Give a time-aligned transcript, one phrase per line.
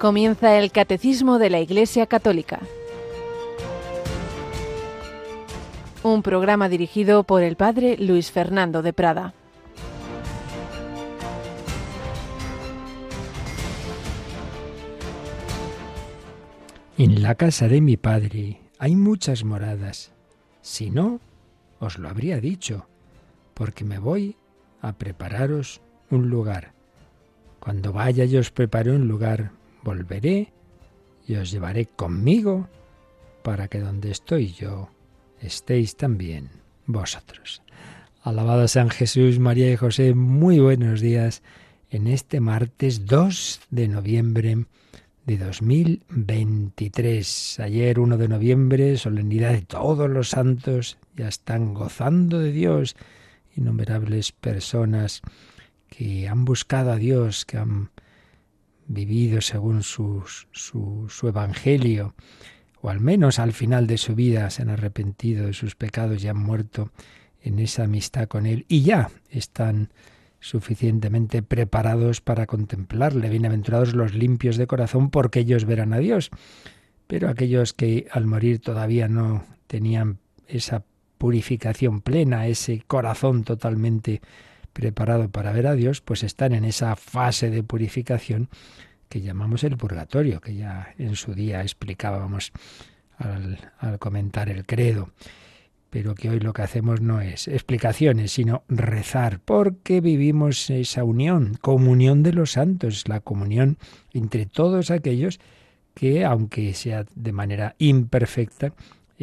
[0.00, 2.60] Comienza el Catecismo de la Iglesia Católica.
[6.02, 9.34] Un programa dirigido por el Padre Luis Fernando de Prada.
[16.96, 20.12] En la casa de mi Padre hay muchas moradas.
[20.62, 21.20] Si no,
[21.78, 22.86] os lo habría dicho,
[23.52, 24.38] porque me voy
[24.80, 26.72] a prepararos un lugar.
[27.58, 30.52] Cuando vaya yo os prepare un lugar volveré
[31.26, 32.68] y os llevaré conmigo
[33.42, 34.90] para que donde estoy yo
[35.40, 36.50] estéis también
[36.86, 37.62] vosotros.
[38.22, 41.42] Alabado San Jesús, María y José, muy buenos días
[41.90, 44.66] en este martes 2 de noviembre
[45.24, 47.60] de 2023.
[47.60, 52.94] Ayer 1 de noviembre, solemnidad de todos los santos, ya están gozando de Dios
[53.56, 55.22] innumerables personas
[55.88, 57.90] que han buscado a Dios, que han
[58.90, 62.14] vivido según su, su, evangelio,
[62.82, 66.28] o al menos al final de su vida se han arrepentido de sus pecados y
[66.28, 66.90] han muerto
[67.40, 69.92] en esa amistad con Él y ya están
[70.40, 73.28] suficientemente preparados para contemplarle.
[73.28, 76.30] Bienaventurados los limpios de corazón porque ellos verán a Dios.
[77.06, 80.18] Pero aquellos que al morir todavía no tenían
[80.48, 80.84] esa
[81.18, 84.20] purificación plena, ese corazón totalmente
[84.72, 88.48] preparado para ver a Dios, pues están en esa fase de purificación
[89.08, 92.52] que llamamos el purgatorio, que ya en su día explicábamos
[93.18, 95.10] al, al comentar el credo
[95.90, 101.58] pero que hoy lo que hacemos no es explicaciones, sino rezar, porque vivimos esa unión,
[101.60, 103.76] comunión de los santos, la comunión
[104.12, 105.40] entre todos aquellos
[105.94, 108.72] que, aunque sea de manera imperfecta,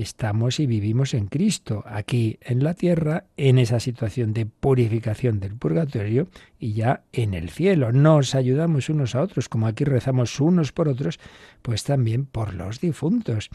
[0.01, 5.55] estamos y vivimos en Cristo, aquí en la tierra, en esa situación de purificación del
[5.55, 6.27] purgatorio
[6.59, 7.91] y ya en el cielo.
[7.91, 11.19] Nos ayudamos unos a otros, como aquí rezamos unos por otros,
[11.63, 13.49] pues también por los difuntos.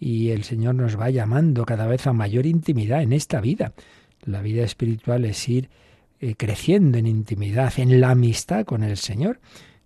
[0.00, 3.74] Y el Señor nos va llamando cada vez a mayor intimidad en esta vida.
[4.24, 5.68] La vida espiritual es ir
[6.20, 9.38] eh, creciendo en intimidad, en la amistad con el Señor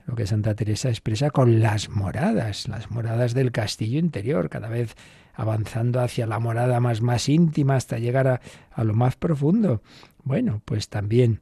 [0.07, 4.97] lo que Santa Teresa expresa con las moradas, las moradas del castillo interior, cada vez
[5.35, 9.83] avanzando hacia la morada más, más íntima hasta llegar a, a lo más profundo.
[10.25, 11.41] Bueno, pues también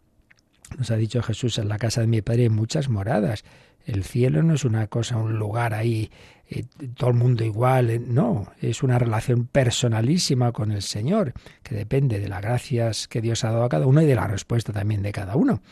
[0.79, 3.45] nos ha dicho Jesús, en la casa de mi Padre hay muchas moradas.
[3.85, 6.11] El cielo no es una cosa, un lugar ahí,
[6.49, 6.65] eh,
[6.97, 12.21] todo el mundo igual, eh, no, es una relación personalísima con el Señor, que depende
[12.21, 15.03] de las gracias que Dios ha dado a cada uno y de la respuesta también
[15.03, 15.63] de cada uno.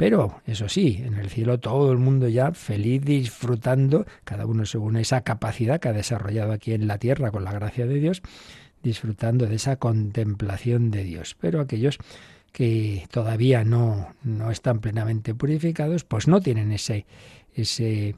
[0.00, 4.96] Pero, eso sí, en el cielo todo el mundo ya feliz disfrutando, cada uno según
[4.96, 8.22] esa capacidad que ha desarrollado aquí en la tierra con la gracia de Dios,
[8.82, 11.36] disfrutando de esa contemplación de Dios.
[11.38, 11.98] Pero aquellos
[12.50, 17.04] que todavía no, no están plenamente purificados, pues no tienen ese,
[17.54, 18.16] ese,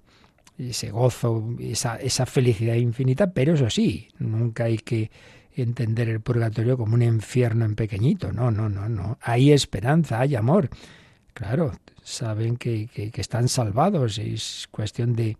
[0.58, 5.10] ese gozo, esa, esa felicidad infinita, pero eso sí, nunca hay que
[5.56, 8.30] entender el purgatorio como un infierno en pequeñito.
[8.30, 9.18] No, no, no, no.
[9.20, 10.70] Hay esperanza, hay amor.
[11.34, 11.72] Claro,
[12.02, 15.38] saben que, que, están salvados, es cuestión de,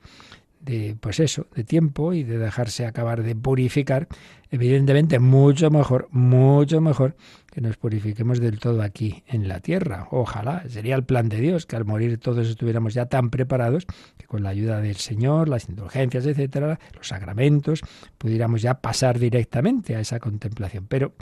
[0.60, 4.08] de, pues eso, de tiempo y de dejarse acabar de purificar.
[4.50, 7.16] Evidentemente, mucho mejor, mucho mejor
[7.50, 10.08] que nos purifiquemos del todo aquí en la tierra.
[10.10, 13.86] Ojalá, sería el plan de Dios, que al morir todos estuviéramos ya tan preparados
[14.16, 17.80] que con la ayuda del Señor, las indulgencias, etcétera, los sacramentos,
[18.18, 20.86] pudiéramos ya pasar directamente a esa contemplación.
[20.86, 21.12] Pero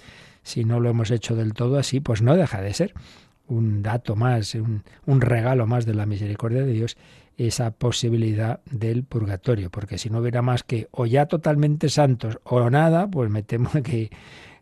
[0.42, 2.94] si no lo hemos hecho del todo así, pues no deja de ser
[3.50, 4.82] un dato más, un,
[5.20, 6.96] regalo más de la misericordia de Dios,
[7.36, 12.68] esa posibilidad del purgatorio, porque si no hubiera más que o ya totalmente santos o
[12.70, 14.10] nada, pues me temo que,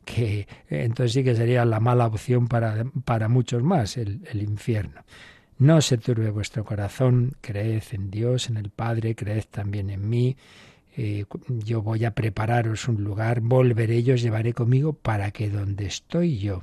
[0.05, 5.03] que entonces sí que sería la mala opción para, para muchos más, el, infierno.
[5.59, 10.37] No se turbe vuestro corazón, creed en Dios, en el Padre, creed también en mí.
[10.97, 15.87] Eh, yo voy a prepararos un lugar, volveré y os llevaré conmigo para que donde
[15.87, 16.63] estoy yo,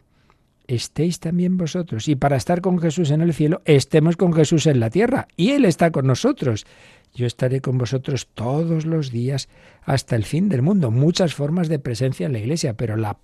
[0.68, 2.08] estéis también vosotros.
[2.08, 5.28] Y para estar con Jesús en el cielo, estemos con Jesús en la tierra.
[5.36, 6.66] Y Él está con nosotros.
[7.14, 9.48] Yo estaré con vosotros todos los días
[9.84, 10.92] hasta el fin del mundo.
[10.92, 13.18] Muchas formas de presencia en la iglesia, pero la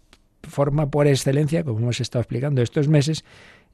[0.44, 3.26] forma por excelencia, como hemos estado explicando estos meses,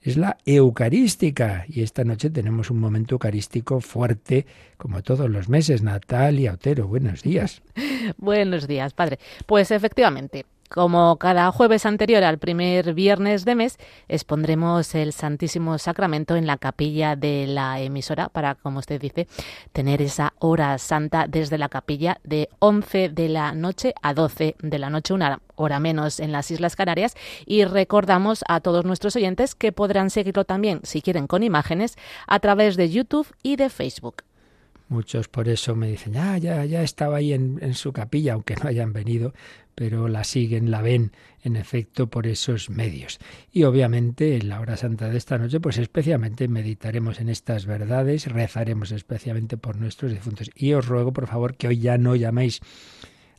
[0.01, 1.65] es la eucarística.
[1.67, 4.45] Y esta noche tenemos un momento eucarístico fuerte,
[4.77, 5.81] como todos los meses.
[5.81, 7.61] Natalia Otero, buenos días.
[8.17, 9.19] buenos días, padre.
[9.45, 13.77] Pues efectivamente, como cada jueves anterior al primer viernes de mes,
[14.07, 19.27] expondremos el Santísimo Sacramento en la capilla de la emisora para, como usted dice,
[19.71, 24.79] tener esa hora santa desde la capilla de 11 de la noche a 12 de
[24.79, 27.15] la noche, una hora menos en las Islas Canarias.
[27.45, 31.97] Y recordamos a todos nuestros oyentes que podrán seguirlo también, si quieren, con imágenes,
[32.27, 34.23] a través de YouTube y de Facebook.
[34.89, 38.69] Muchos por eso me dicen, ya, ya, ya estaba ahí en, su capilla, aunque no
[38.69, 39.33] hayan venido,
[39.77, 41.11] pero la siguen, la ven,
[41.43, 43.19] en efecto, por esos medios.
[43.51, 48.25] Y obviamente en la hora santa de esta noche, pues especialmente meditaremos en estas verdades,
[48.25, 50.49] rezaremos especialmente por nuestros difuntos.
[50.55, 52.59] Y os ruego, por favor, que hoy ya no llaméis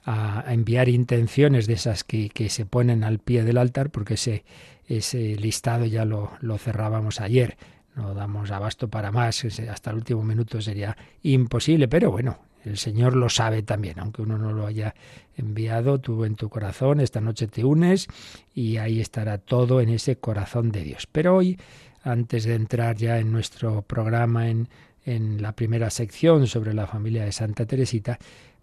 [0.04, 4.44] a, enviar intenciones de esas que, que, se ponen al pie del altar, porque ese,
[4.86, 7.56] ese listado ya lo, lo cerrábamos ayer
[7.96, 13.16] no damos abasto para más, hasta el último minuto sería imposible, pero bueno, el Señor
[13.16, 14.94] lo sabe también, aunque uno no lo haya
[15.36, 18.08] enviado, tú en tu corazón, esta noche te unes
[18.54, 21.06] y ahí estará todo en ese corazón de Dios.
[21.10, 21.58] Pero hoy,
[22.02, 24.68] antes de entrar ya en nuestro programa, en,
[25.04, 28.18] en la primera sección sobre la familia de Santa Teresita,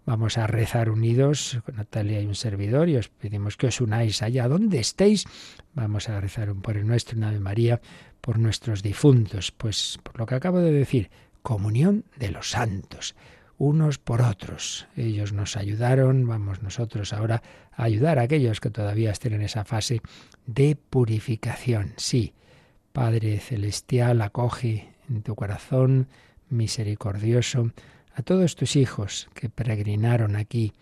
[0.06, 4.22] Vamos a rezar unidos con Natalia y un servidor y os pedimos que os unáis
[4.22, 5.26] allá donde estéis.
[5.74, 7.80] Vamos a rezar un por el nuestro, una Ave María,
[8.20, 9.50] por nuestros difuntos.
[9.50, 11.10] Pues por lo que acabo de decir,
[11.42, 13.16] comunión de los santos,
[13.58, 14.86] unos por otros.
[14.96, 17.42] Ellos nos ayudaron, vamos nosotros ahora
[17.72, 20.00] a ayudar a aquellos que todavía estén en esa fase
[20.46, 21.94] de purificación.
[21.96, 22.34] Sí,
[22.92, 26.08] Padre Celestial, acoge en tu corazón
[26.48, 27.72] misericordioso
[28.14, 30.72] a todos tus hijos que peregrinaron aquí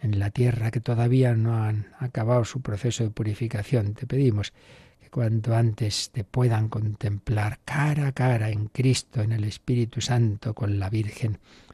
[0.00, 3.94] en la tierra, que todavía no han acabado su proceso de purificación.
[3.94, 4.52] Te pedimos
[5.00, 10.54] que cuanto antes te puedan contemplar cara a cara en Cristo, en el Espíritu Santo,
[10.54, 11.38] con la Virgen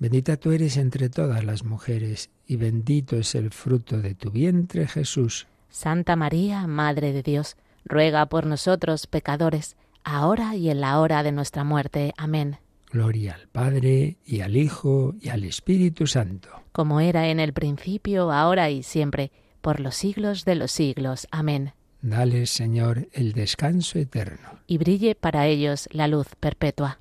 [0.00, 4.88] Bendita tú eres entre todas las mujeres, y bendito es el fruto de tu vientre,
[4.88, 5.46] Jesús.
[5.68, 11.30] Santa María, Madre de Dios, ruega por nosotros pecadores, ahora y en la hora de
[11.30, 12.14] nuestra muerte.
[12.16, 12.56] Amén.
[12.90, 18.32] Gloria al Padre, y al Hijo, y al Espíritu Santo como era en el principio,
[18.32, 21.26] ahora y siempre, por los siglos de los siglos.
[21.30, 21.72] Amén.
[22.02, 24.60] Dale, Señor, el descanso eterno.
[24.66, 26.98] Y brille para ellos la luz perpetua.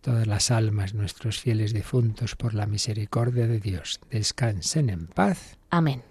[0.00, 5.58] Todas las almas, nuestros fieles difuntos, por la misericordia de Dios, descansen en paz.
[5.70, 6.02] Amén.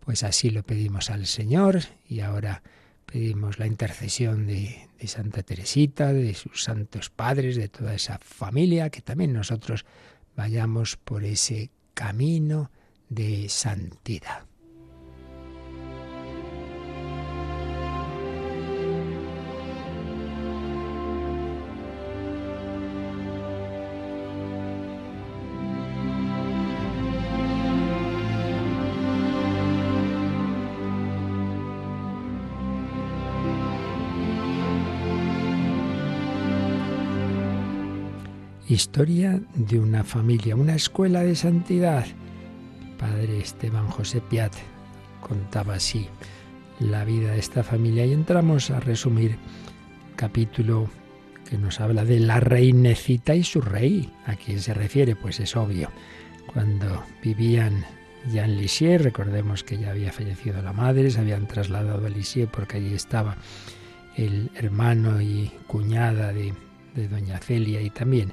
[0.00, 2.62] Pues así lo pedimos al Señor y ahora
[3.06, 8.90] pedimos la intercesión de, de Santa Teresita, de sus santos padres, de toda esa familia,
[8.90, 9.84] que también nosotros
[10.36, 12.70] vayamos por ese camino
[13.08, 14.46] de santidad.
[38.72, 42.06] Historia de una familia, una escuela de santidad.
[42.98, 44.54] padre Esteban José Piat
[45.20, 46.08] contaba así
[46.80, 49.36] la vida de esta familia y entramos a resumir
[50.16, 50.88] capítulo
[51.50, 54.10] que nos habla de la reinecita y su rey.
[54.24, 55.16] ¿A quién se refiere?
[55.16, 55.90] Pues es obvio.
[56.46, 57.84] Cuando vivían
[58.32, 62.50] ya en Lisieux, recordemos que ya había fallecido la madre, se habían trasladado a Lisieux
[62.50, 63.36] porque allí estaba
[64.16, 66.54] el hermano y cuñada de,
[66.94, 68.32] de doña Celia y también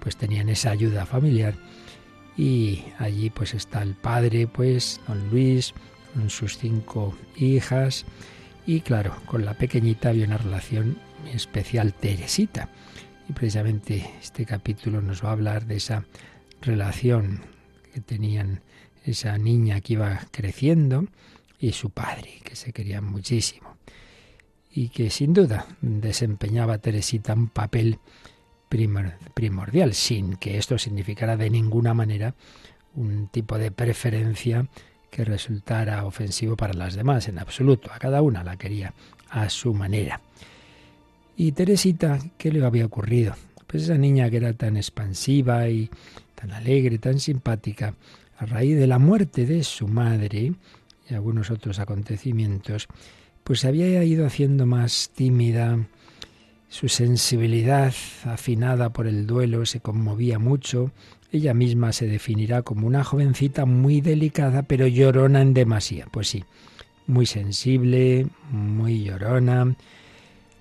[0.00, 1.54] pues tenían esa ayuda familiar
[2.36, 5.74] y allí pues está el padre, pues don Luis,
[6.14, 8.04] con sus cinco hijas
[8.66, 10.98] y claro, con la pequeñita había una relación
[11.32, 12.68] especial Teresita.
[13.28, 16.04] Y precisamente este capítulo nos va a hablar de esa
[16.60, 17.40] relación
[17.92, 18.60] que tenían
[19.04, 21.06] esa niña que iba creciendo
[21.58, 23.76] y su padre, que se querían muchísimo.
[24.72, 27.98] Y que sin duda desempeñaba Teresita un papel
[29.34, 32.34] primordial, sin que esto significara de ninguna manera
[32.94, 34.66] un tipo de preferencia
[35.10, 37.90] que resultara ofensivo para las demás, en absoluto.
[37.92, 38.94] A cada una la quería
[39.28, 40.20] a su manera.
[41.36, 43.34] Y Teresita, ¿qué le había ocurrido?
[43.66, 45.90] Pues esa niña que era tan expansiva y
[46.34, 47.94] tan alegre, tan simpática,
[48.38, 50.54] a raíz de la muerte de su madre
[51.08, 52.88] y algunos otros acontecimientos,
[53.42, 55.78] pues se había ido haciendo más tímida,
[56.70, 57.92] su sensibilidad,
[58.24, 60.92] afinada por el duelo, se conmovía mucho.
[61.32, 66.06] Ella misma se definirá como una jovencita muy delicada, pero llorona en demasía.
[66.12, 66.44] Pues sí,
[67.08, 69.74] muy sensible, muy llorona.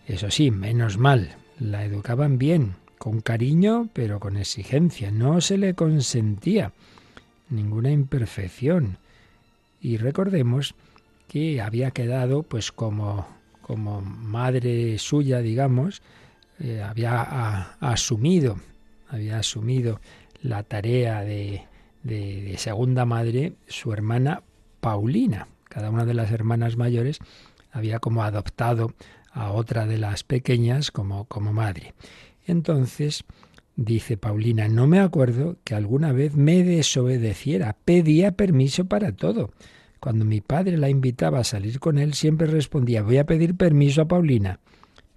[0.08, 5.12] Eso sí, menos mal, la educaban bien, con cariño, pero con exigencia.
[5.12, 6.74] No se le consentía
[7.50, 8.98] ninguna imperfección.
[9.80, 10.74] Y recordemos
[11.28, 13.28] que había quedado pues como,
[13.69, 16.01] como madre suya, digamos,
[16.59, 18.59] eh, había asumido,
[19.07, 20.01] había asumido
[20.41, 21.67] la tarea de,
[22.01, 24.41] de, segunda madre su hermana
[24.79, 25.49] Paulina.
[25.65, 27.19] Cada una de las hermanas mayores
[27.71, 28.95] había como adoptado
[29.33, 31.93] a otra de las pequeñas como, como madre.
[32.47, 33.23] Entonces,
[33.75, 39.51] dice Paulina, no me acuerdo que alguna vez me desobedeciera, pedía permiso para todo.
[40.00, 44.01] Cuando mi padre la invitaba a salir con él, siempre respondía, voy a pedir permiso
[44.01, 44.60] a Paulina.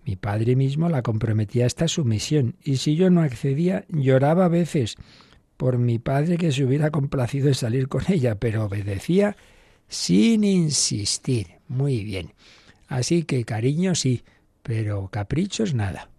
[0.05, 4.49] Mi padre mismo la comprometía a esta sumisión, y si yo no accedía, lloraba a
[4.49, 4.97] veces
[5.57, 9.37] por mi padre que se hubiera complacido en salir con ella, pero obedecía
[9.87, 11.47] sin insistir.
[11.69, 12.33] Muy bien.
[12.89, 14.25] Así que cariño sí,
[14.62, 16.12] pero caprichos nada.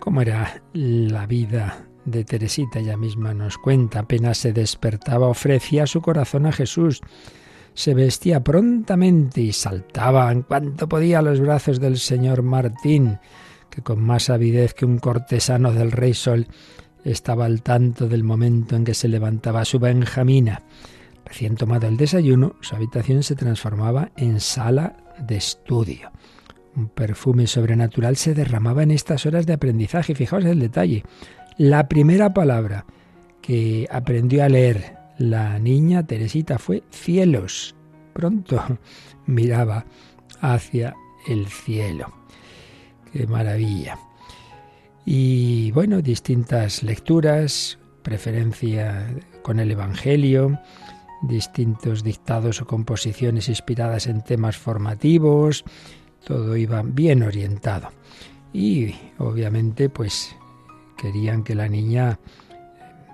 [0.00, 2.78] ¿Cómo era la vida de Teresita?
[2.78, 4.00] Ella misma nos cuenta.
[4.00, 7.02] Apenas se despertaba, ofrecía su corazón a Jesús.
[7.74, 13.18] Se vestía prontamente y saltaba en cuanto podía a los brazos del señor Martín,
[13.68, 16.48] que con más avidez que un cortesano del rey Sol
[17.04, 20.62] estaba al tanto del momento en que se levantaba su Benjamina.
[21.26, 26.10] Recién tomado el desayuno, su habitación se transformaba en sala de estudio.
[26.80, 30.14] Un perfume sobrenatural se derramaba en estas horas de aprendizaje.
[30.14, 31.04] Fijaos el detalle.
[31.58, 32.86] La primera palabra
[33.42, 37.74] que aprendió a leer la niña Teresita fue cielos.
[38.14, 38.64] Pronto
[39.26, 39.84] miraba
[40.40, 40.94] hacia
[41.28, 42.14] el cielo.
[43.12, 43.98] Qué maravilla.
[45.04, 49.06] Y bueno, distintas lecturas, preferencia
[49.42, 50.58] con el Evangelio,
[51.20, 55.62] distintos dictados o composiciones inspiradas en temas formativos,
[56.24, 57.90] todo iba bien orientado.
[58.52, 60.34] Y obviamente pues
[60.96, 62.18] querían que la niña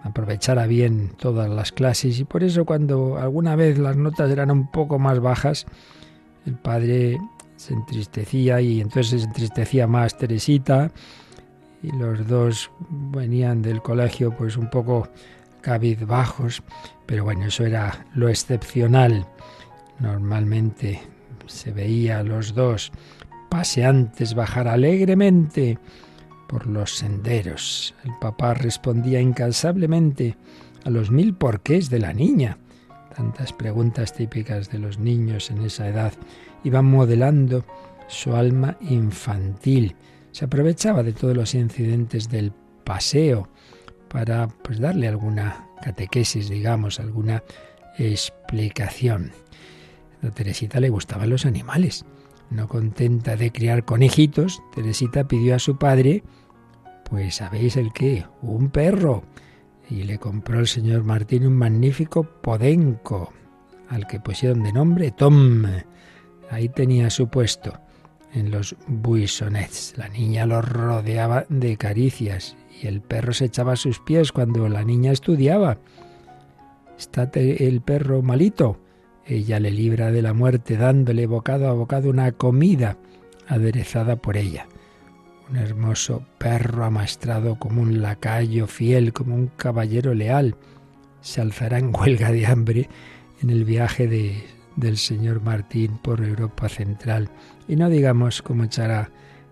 [0.03, 4.71] aprovechara bien todas las clases y por eso cuando alguna vez las notas eran un
[4.71, 5.67] poco más bajas,
[6.47, 7.19] el padre
[7.57, 10.91] se entristecía y entonces se entristecía más Teresita
[11.83, 15.09] y los dos venían del colegio pues un poco
[15.61, 16.63] cabizbajos,
[17.07, 19.27] pero bueno, eso era lo excepcional.
[19.99, 21.01] Normalmente
[21.47, 22.93] se veía a los dos
[23.51, 25.79] paseantes bajar alegremente
[26.49, 27.95] por los senderos.
[28.05, 30.37] El papá respondía incansablemente
[30.85, 32.59] a los mil porqués de la niña.
[33.15, 36.13] Tantas preguntas típicas de los niños en esa edad
[36.65, 37.65] iban modelando
[38.09, 39.97] su alma infantil.
[40.33, 42.53] Se aprovechaba de todos los incidentes del
[42.85, 43.49] paseo
[44.09, 47.43] para pues darle alguna catequesis, digamos, alguna
[47.99, 49.33] explicación.
[50.23, 52.05] A Teresita le gustaban los animales.
[52.51, 56.23] No contenta de criar conejitos, Teresita pidió a su padre,
[57.09, 59.25] pues sabéis el qué, un perro.
[59.89, 63.33] Y le compró el señor Martín un magnífico podenco,
[63.89, 65.65] al que pusieron de nombre Tom.
[66.51, 67.81] Ahí tenía su puesto,
[68.33, 69.95] en los buissonets.
[69.97, 74.69] La niña lo rodeaba de caricias y el perro se echaba a sus pies cuando
[74.69, 75.79] la niña estudiaba.
[76.99, 78.81] ¿Está el perro malito?
[79.27, 82.97] Ella le libra de la muerte dándole bocado a bocado una comida
[83.49, 84.67] aderezada por ella.
[85.51, 90.57] Un hermoso perro amaestrado como un lacayo fiel, como un caballero leal,
[91.21, 92.89] se alzará en huelga de hambre
[93.43, 94.45] en el viaje de,
[94.77, 97.29] del señor Martín por Europa Central.
[97.67, 99.11] Y no digamos cómo echará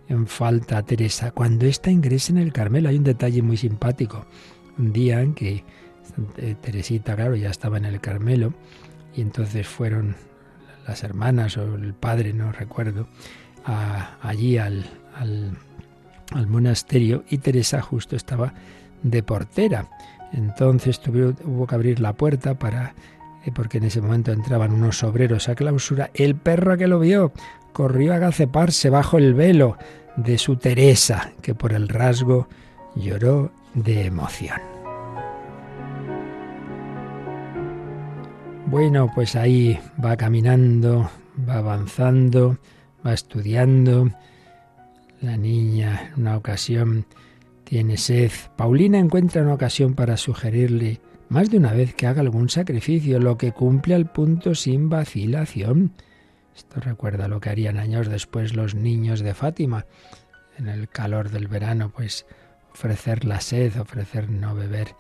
[0.09, 2.89] en falta a Teresa cuando ésta ingrese en el Carmelo.
[2.89, 4.25] Hay un detalle muy simpático.
[4.79, 5.65] Un día en que
[6.37, 8.53] eh, Teresita, claro, ya estaba en el Carmelo,
[9.17, 10.17] y entonces fueron
[10.87, 13.09] las hermanas o el padre, no recuerdo,
[14.23, 14.85] allí al,
[16.49, 18.55] monasterio y Teresa justo estaba
[19.03, 19.89] de portera.
[20.33, 22.95] Entonces tuvo, que abrir la puerta para
[23.45, 26.11] eh, porque en ese momento entraban unos obreros a clausura.
[26.15, 27.33] El perro que lo vio
[27.73, 29.77] corrió a gaceparse bajo el velo
[30.17, 32.49] de su Teresa, que por el rasgo
[32.97, 34.74] lloró de emoción.
[38.67, 41.11] Bueno, pues ahí va caminando,
[41.49, 42.59] va avanzando,
[43.07, 44.11] va estudiando.
[45.21, 47.07] La niña en una ocasión
[47.65, 48.33] tiene sed.
[48.57, 53.37] Paulina encuentra una ocasión para sugerirle más de una vez que haga algún sacrificio, lo
[53.37, 55.93] que cumple al punto sin vacilación.
[56.57, 59.87] Esto recuerda lo que harían años después los niños de Fátima,
[60.59, 62.27] en el calor del verano, pues
[62.73, 64.95] ofrecer la sed, ofrecer no beber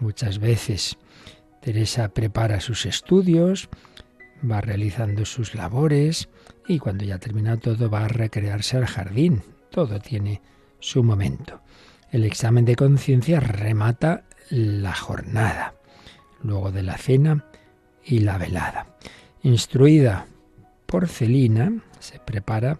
[0.00, 0.98] muchas veces.
[1.64, 3.70] Teresa prepara sus estudios,
[4.48, 6.28] va realizando sus labores
[6.68, 9.42] y cuando ya termina todo va a recrearse al jardín.
[9.70, 10.42] Todo tiene
[10.78, 11.62] su momento.
[12.12, 15.72] El examen de conciencia remata la jornada,
[16.42, 17.46] luego de la cena
[18.04, 18.98] y la velada.
[19.42, 20.26] Instruida
[20.84, 22.78] por Celina, se prepara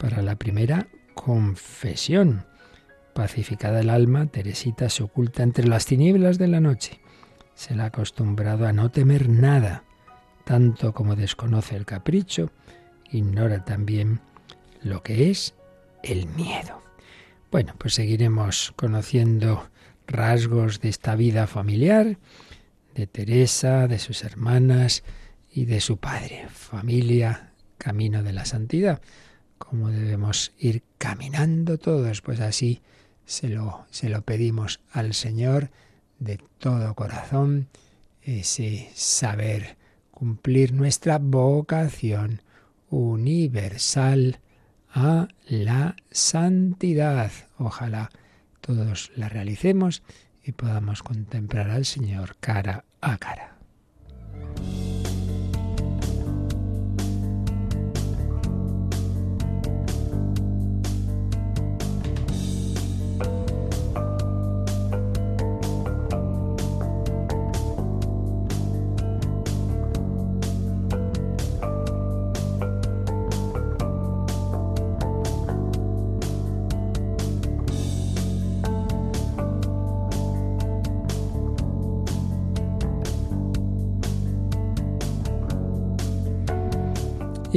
[0.00, 2.46] para la primera confesión.
[3.14, 7.02] Pacificada el alma, Teresita se oculta entre las tinieblas de la noche.
[7.56, 9.82] Se la ha acostumbrado a no temer nada,
[10.44, 12.52] tanto como desconoce el capricho,
[13.10, 14.20] ignora también
[14.82, 15.54] lo que es
[16.04, 16.82] el miedo.
[17.50, 19.68] Bueno, pues seguiremos conociendo
[20.06, 22.18] rasgos de esta vida familiar,
[22.94, 25.02] de Teresa, de sus hermanas
[25.50, 26.46] y de su padre.
[26.50, 29.00] Familia, camino de la santidad.
[29.58, 32.82] Cómo debemos ir caminando todos, pues así
[33.24, 35.70] se lo, se lo pedimos al Señor
[36.18, 37.68] de todo corazón,
[38.22, 39.76] ese saber
[40.10, 42.42] cumplir nuestra vocación
[42.90, 44.40] universal
[44.92, 47.30] a la santidad.
[47.58, 48.10] Ojalá
[48.60, 50.02] todos la realicemos
[50.42, 53.55] y podamos contemplar al Señor cara a cara.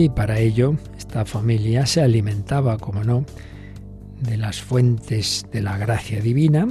[0.01, 3.25] Y para ello, esta familia se alimentaba, como no,
[4.21, 6.69] de las fuentes de la gracia divina,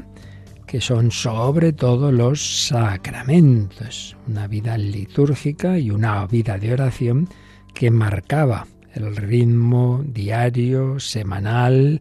[0.66, 7.28] que son sobre todo los sacramentos, una vida litúrgica y una vida de oración
[7.74, 12.00] que marcaba el ritmo diario, semanal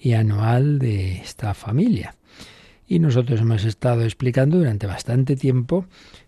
[0.00, 2.16] y anual de esta familia.
[2.88, 5.86] Y nosotros hemos estado explicando durante bastante tiempo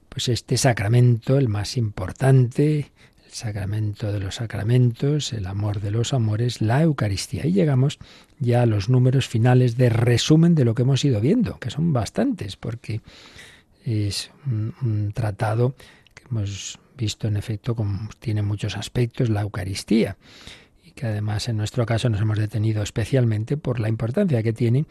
[0.09, 2.93] pues este sacramento, el más importante,
[3.37, 7.47] sacramento de los sacramentos, el amor de los amores, la Eucaristía.
[7.47, 7.99] Y llegamos
[8.39, 11.93] ya a los números finales de resumen de lo que hemos ido viendo, que son
[11.93, 13.03] bastantes, porque
[13.85, 15.75] es un, tratado
[16.15, 20.17] que hemos visto en efecto como tiene muchos aspectos, la Eucaristía
[20.83, 24.87] y que además en nuestro caso nos hemos detenido especialmente por la importancia que tiene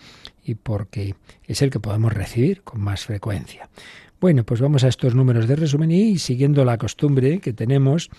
[0.45, 3.69] y porque es el que podemos recibir con más frecuencia.
[4.25, 8.09] Bueno, pues vamos a estos números de resumen y siguiendo la costumbre que tenemos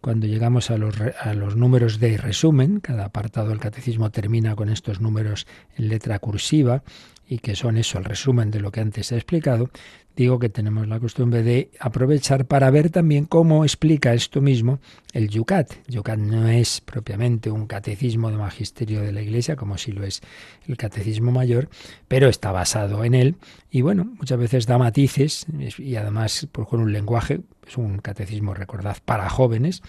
[0.00, 4.68] cuando llegamos a los, a los números de resumen, cada apartado del catecismo termina con
[4.68, 6.84] estos números en letra cursiva
[7.28, 9.70] y que son eso, el resumen de lo que antes he explicado,
[10.18, 14.80] digo que tenemos la costumbre de aprovechar para ver también cómo explica esto mismo
[15.12, 15.74] el Yucat.
[15.86, 20.20] Yucat no es propiamente un catecismo de magisterio de la Iglesia, como si lo es
[20.66, 21.68] el catecismo mayor,
[22.08, 23.36] pero está basado en él
[23.70, 25.46] y bueno, muchas veces da matices
[25.78, 29.82] y además por con un lenguaje, es un catecismo, recordad, para jóvenes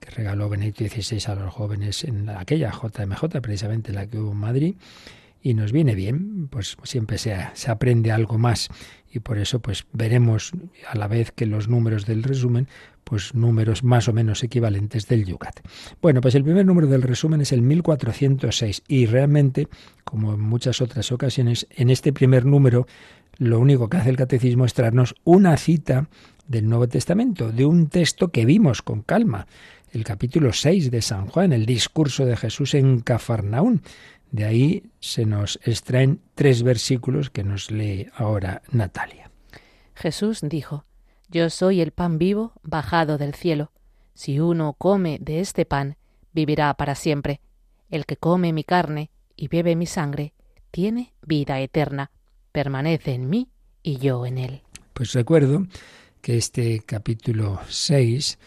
[0.00, 4.38] que regaló Benedicto XVI a los jóvenes en aquella JMJ, precisamente la que hubo en
[4.38, 4.74] Madrid,
[5.42, 8.68] y nos viene bien, pues siempre se, se aprende algo más.
[9.10, 10.52] Y por eso pues veremos
[10.88, 12.68] a la vez que los números del resumen
[13.04, 15.60] pues números más o menos equivalentes del Yucat.
[16.00, 19.68] Bueno, pues el primer número del resumen es el 1406 y realmente,
[20.04, 22.86] como en muchas otras ocasiones, en este primer número
[23.38, 26.08] lo único que hace el catecismo es traernos una cita
[26.46, 29.46] del Nuevo Testamento, de un texto que vimos con calma,
[29.92, 33.82] el capítulo 6 de San Juan, el discurso de Jesús en Cafarnaún,
[34.32, 39.30] de ahí se nos extraen tres versículos que nos lee ahora Natalia.
[39.94, 40.86] Jesús dijo,
[41.28, 43.72] Yo soy el pan vivo bajado del cielo.
[44.14, 45.96] Si uno come de este pan,
[46.32, 47.40] vivirá para siempre.
[47.90, 50.32] El que come mi carne y bebe mi sangre,
[50.70, 52.10] tiene vida eterna.
[52.52, 53.50] Permanece en mí
[53.82, 54.62] y yo en él.
[54.94, 55.66] Pues recuerdo
[56.22, 58.38] que este capítulo 6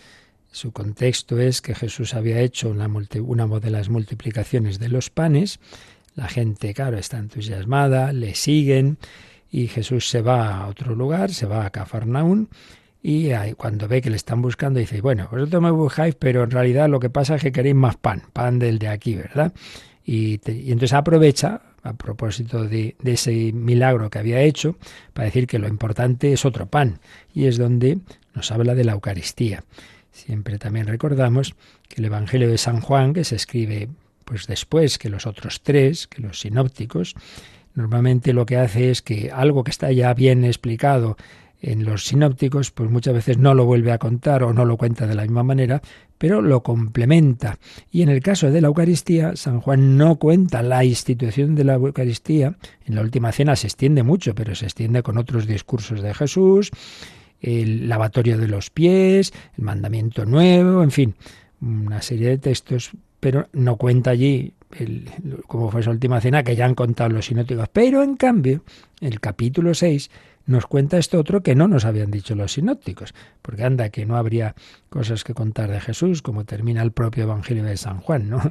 [0.55, 2.87] su contexto es que Jesús había hecho una,
[3.59, 5.59] de las multiplicaciones de los panes.
[6.15, 8.97] La gente, claro, está entusiasmada, le siguen
[9.51, 12.49] y Jesús se va a otro lugar, se va a Cafarnaún
[13.03, 16.89] y cuando ve que le están buscando dice, bueno, vosotros me buscáis, pero en realidad
[16.89, 19.53] lo que pasa es que queréis más pan, pan del de aquí, ¿verdad?
[20.05, 24.77] Y, y entonces aprovecha, a propósito de, ese milagro que había hecho,
[25.13, 26.99] para decir que lo importante es otro pan,
[27.33, 27.99] y es donde
[28.33, 29.63] nos habla de la Eucaristía.
[30.15, 31.55] Siempre también recordamos
[31.89, 33.89] que el Evangelio de San Juan, que se escribe
[34.23, 37.15] pues después que los otros tres, que los sinópticos,
[37.73, 41.17] normalmente lo que hace es que algo que está ya bien explicado
[41.61, 45.05] en los sinópticos, pues muchas veces no lo vuelve a contar o no lo cuenta
[45.05, 45.81] de la misma manera,
[46.17, 47.59] pero lo complementa.
[47.91, 51.73] Y en el caso de la Eucaristía, San Juan no cuenta la institución de la
[51.73, 52.55] Eucaristía.
[52.85, 56.71] En la última cena se extiende mucho, pero se extiende con otros discursos de Jesús,
[57.45, 61.15] el lavatorio de los pies, el mandamiento nuevo, en fin,
[61.61, 65.09] una serie de textos, pero no cuenta allí el,
[65.47, 67.69] como fue esa última cena que ya han contado los sinóticos.
[67.71, 68.63] Pero en cambio,
[68.99, 70.09] el capítulo 6
[70.47, 74.15] nos cuenta esto otro que no nos habían dicho los sinópticos, porque anda que no
[74.15, 74.55] habría
[74.89, 78.41] cosas que contar de Jesús, como termina el propio Evangelio de San Juan, ¿no?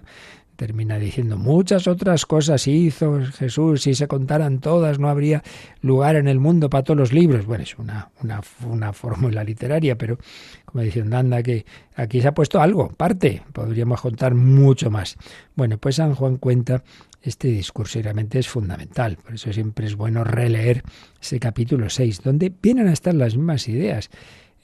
[0.56, 5.42] Termina diciendo muchas otras cosas hizo Jesús, si se contaran todas no habría
[5.80, 7.46] lugar en el mundo para todos los libros.
[7.46, 10.18] Bueno, es una, una, una fórmula literaria, pero
[10.64, 11.64] como diciendo, anda, que
[11.96, 15.16] aquí se ha puesto algo, parte, podríamos contar mucho más.
[15.54, 16.82] Bueno, pues San Juan cuenta
[17.22, 20.82] este discurso y realmente es fundamental, por eso siempre es bueno releer
[21.20, 24.10] ese capítulo 6, donde vienen a estar las mismas ideas.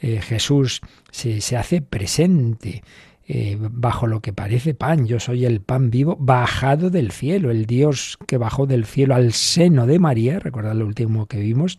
[0.02, 2.82] Eh, Jesús se, se hace presente,
[3.32, 5.06] eh, bajo lo que parece pan.
[5.06, 9.32] Yo soy el pan vivo bajado del cielo, el Dios que bajó del cielo al
[9.32, 11.76] seno de María, recordad lo último que vimos,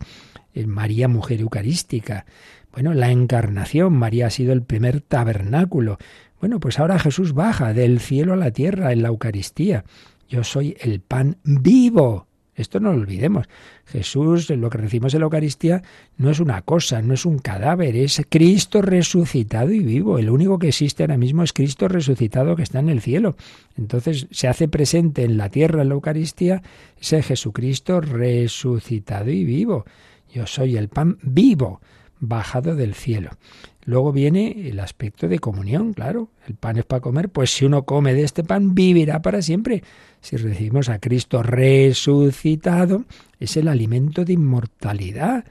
[0.54, 2.24] en María mujer eucarística.
[2.72, 5.98] Bueno, la encarnación, María ha sido el primer tabernáculo.
[6.40, 9.84] Bueno, pues ahora Jesús baja del cielo a la tierra en la Eucaristía.
[10.30, 13.48] Yo soy el pan vivo esto no lo olvidemos.
[13.86, 15.82] Jesús, lo que recibimos en la Eucaristía,
[16.18, 20.18] no es una cosa, no es un cadáver, es Cristo resucitado y vivo.
[20.18, 23.36] El único que existe ahora mismo es Cristo resucitado que está en el cielo.
[23.76, 26.62] Entonces se hace presente en la tierra, en la Eucaristía,
[27.00, 29.86] ese Jesucristo resucitado y vivo.
[30.30, 31.80] Yo soy el pan vivo,
[32.20, 33.30] bajado del cielo.
[33.84, 36.28] Luego viene el aspecto de comunión, claro.
[36.46, 39.82] El pan es para comer, pues si uno come de este pan, vivirá para siempre.
[40.20, 43.04] Si recibimos a Cristo resucitado,
[43.40, 45.44] es el alimento de inmortalidad.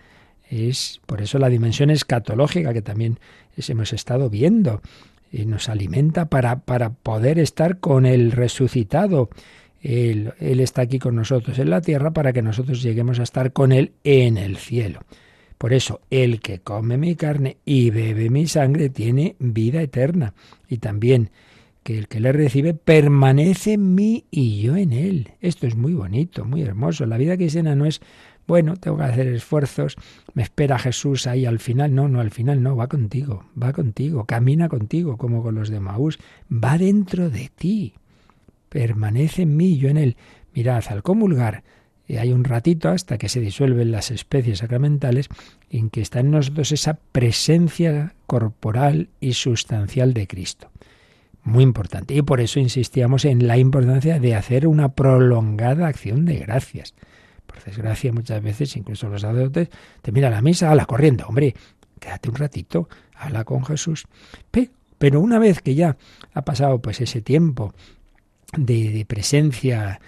[0.49, 3.19] Es por eso la dimensión escatológica que también
[3.57, 4.81] hemos estado viendo.
[5.29, 9.29] Y nos alimenta para, para poder estar con el resucitado.
[9.81, 13.71] Él está aquí con nosotros en la tierra para que nosotros lleguemos a estar con
[13.71, 15.01] Él en el cielo.
[15.61, 20.33] Por eso, el que come mi carne y bebe mi sangre tiene vida eterna.
[20.67, 21.29] Y también
[21.83, 25.33] que el que le recibe permanece en mí y yo en él.
[25.39, 27.05] Esto es muy bonito, muy hermoso.
[27.05, 28.01] La vida cristiana no es,
[28.47, 29.97] bueno, tengo que hacer esfuerzos,
[30.33, 31.93] me espera Jesús ahí al final.
[31.93, 35.79] No, no, al final no, va contigo, va contigo, camina contigo, como con los de
[35.79, 36.17] Maús,
[36.51, 37.93] va dentro de ti.
[38.67, 40.17] Permanece en mí y yo en él.
[40.55, 41.63] Mirad, al comulgar,
[42.17, 45.29] hay un ratito hasta que se disuelven las especies sacramentales
[45.69, 50.69] en que está en nosotros esa presencia corporal y sustancial de Cristo.
[51.43, 52.13] Muy importante.
[52.13, 56.93] Y por eso insistíamos en la importancia de hacer una prolongada acción de gracias.
[57.47, 59.69] Por desgracia, muchas veces, incluso los sacerdotes,
[60.01, 61.23] te la misa, a la corriente.
[61.23, 61.55] Hombre,
[61.99, 64.05] quédate un ratito, habla con Jesús.
[64.97, 65.97] Pero una vez que ya
[66.33, 67.73] ha pasado pues ese tiempo
[68.55, 69.99] de, de presencia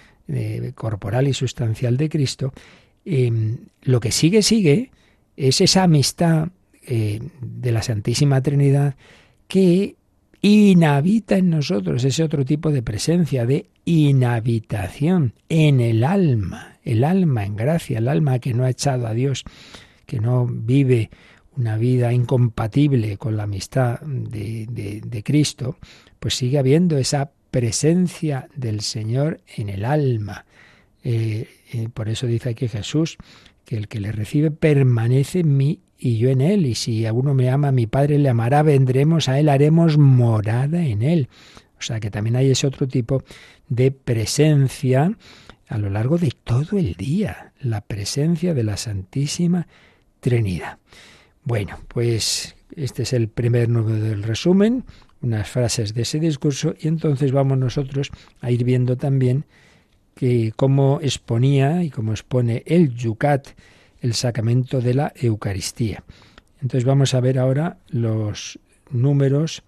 [0.75, 2.53] corporal y sustancial de Cristo,
[3.05, 4.91] em, lo que sigue, sigue,
[5.35, 6.49] es esa amistad
[6.85, 8.95] eh, de la Santísima Trinidad
[9.47, 9.95] que
[10.41, 17.45] inhabita en nosotros ese otro tipo de presencia, de inhabitación en el alma, el alma
[17.45, 19.43] en gracia, el alma que no ha echado a Dios,
[20.05, 21.09] que no vive
[21.55, 24.65] una vida incompatible con la amistad de,
[25.05, 25.77] de Cristo,
[26.19, 30.45] pues sigue habiendo esa presencia del Señor en el alma.
[31.03, 33.17] Eh, eh, por eso dice aquí Jesús
[33.63, 36.65] que el que le recibe permanece en mí y yo en él.
[36.65, 40.83] Y si a uno me ama, mi Padre le amará, vendremos a él, haremos morada
[40.83, 41.29] en él.
[41.77, 43.23] O sea que también hay ese otro tipo
[43.69, 45.15] de presencia
[45.67, 49.67] a lo largo de todo el día, la presencia de la Santísima
[50.21, 50.79] Trinidad.
[51.43, 54.85] Bueno, pues este es el primer número del resumen
[55.23, 59.45] unas frases de ese discurso y entonces vamos nosotros a ir viendo también
[60.15, 63.47] que cómo exponía y cómo expone el Yucat
[64.01, 66.03] el sacramento de la Eucaristía.
[66.61, 68.59] Entonces vamos a ver ahora los
[68.91, 69.63] números,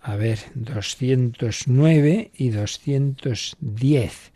[0.00, 4.32] a ver, 209 y 210.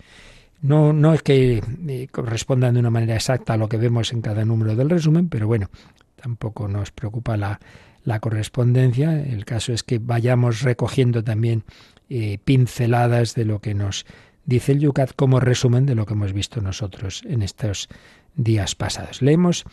[0.63, 4.21] No, no es que eh, correspondan de una manera exacta a lo que vemos en
[4.21, 5.71] cada número del resumen, pero bueno,
[6.17, 7.61] tampoco nos preocupa la,
[8.05, 9.21] la correspondencia.
[9.21, 11.65] El caso es que vayamos recogiendo también
[12.09, 14.07] eh, pinceladas de lo que nos
[14.45, 17.89] dice el Yucat como resumen de lo que hemos visto nosotros en estos
[18.35, 19.23] días pasados.
[19.23, 19.65] Leemos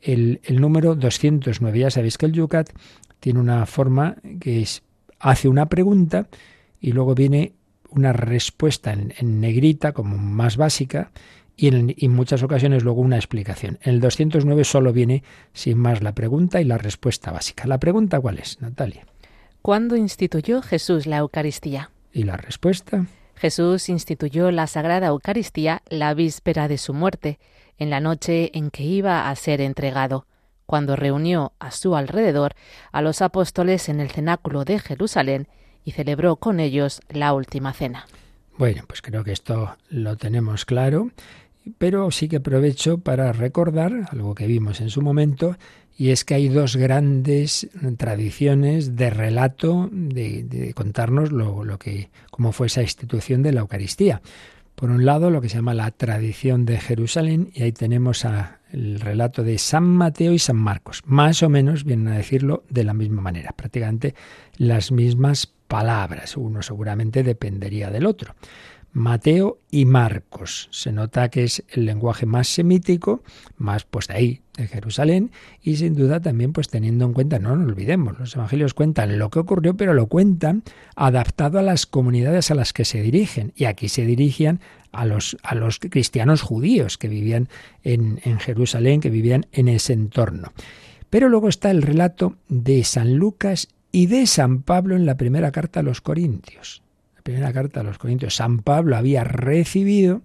[0.00, 1.78] el, número 209.
[1.78, 2.70] Ya sabéis que el Yucat
[3.20, 4.82] tiene una forma que es,
[5.18, 6.28] hace una pregunta
[6.80, 7.54] y luego viene
[7.90, 11.12] una respuesta en negrita como más básica
[11.56, 13.78] y en, muchas ocasiones luego una explicación.
[13.82, 17.66] En el 209 solo viene sin más la pregunta y la respuesta básica.
[17.66, 19.06] ¿La pregunta cuál es, Natalia?
[19.62, 21.90] ¿Cuándo instituyó Jesús la Eucaristía?
[22.12, 23.06] ¿Y la respuesta?
[23.36, 27.38] Jesús instituyó la Sagrada Eucaristía la víspera de su muerte,
[27.78, 30.26] en la noche en que iba a ser entregado,
[30.66, 32.54] cuando reunió a su alrededor
[32.92, 35.48] a los apóstoles en el cenáculo de Jerusalén
[35.84, 38.06] y celebró con ellos la última cena.
[38.56, 41.10] Bueno, pues creo que esto lo tenemos claro,
[41.78, 45.56] pero sí que aprovecho para recordar algo que vimos en su momento,
[45.96, 52.66] y es que hay dos grandes tradiciones de relato, de, contarnos lo, que, cómo fue
[52.66, 54.20] esa institución de la Eucaristía.
[54.74, 58.58] Por un lado, lo que se llama la tradición de Jerusalén, y ahí tenemos a,
[58.72, 61.02] el relato de San Mateo y San Marcos.
[61.06, 64.16] Más o menos vienen a decirlo de la misma manera, prácticamente
[64.56, 66.36] las mismas palabras.
[66.36, 68.34] Uno seguramente dependería del otro.
[68.94, 70.68] Mateo y Marcos.
[70.70, 73.24] Se nota que es el lenguaje más semítico,
[73.56, 77.56] más pues de ahí, de Jerusalén, y sin duda también pues teniendo en cuenta, no
[77.56, 80.62] nos olvidemos, los evangelios cuentan lo que ocurrió, pero lo cuentan
[80.94, 83.52] adaptado a las comunidades a las que se dirigen.
[83.56, 84.60] Y aquí se dirigían
[84.92, 87.48] a los, a los cristianos judíos que vivían
[87.82, 90.52] en, en Jerusalén, que vivían en ese entorno.
[91.10, 95.50] Pero luego está el relato de San Lucas y de San Pablo en la primera
[95.50, 96.83] carta a los Corintios
[97.24, 100.20] primera carta a los Corintios, San Pablo había recibido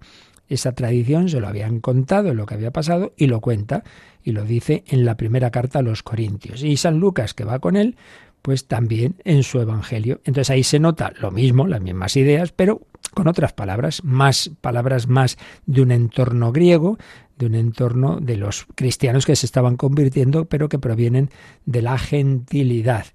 [0.50, 3.84] esa tradición, se lo habían contado lo que había pasado y lo cuenta
[4.22, 6.62] y lo dice en la primera carta a los Corintios.
[6.62, 7.96] Y San Lucas, que va con él,
[8.42, 10.20] pues también en su Evangelio.
[10.26, 12.82] Entonces ahí se nota lo mismo, las mismas ideas, pero
[13.14, 16.98] con otras palabras, más palabras más de un entorno griego,
[17.38, 21.30] de un entorno de los cristianos que se estaban convirtiendo, pero que provienen
[21.66, 23.06] de la gentilidad,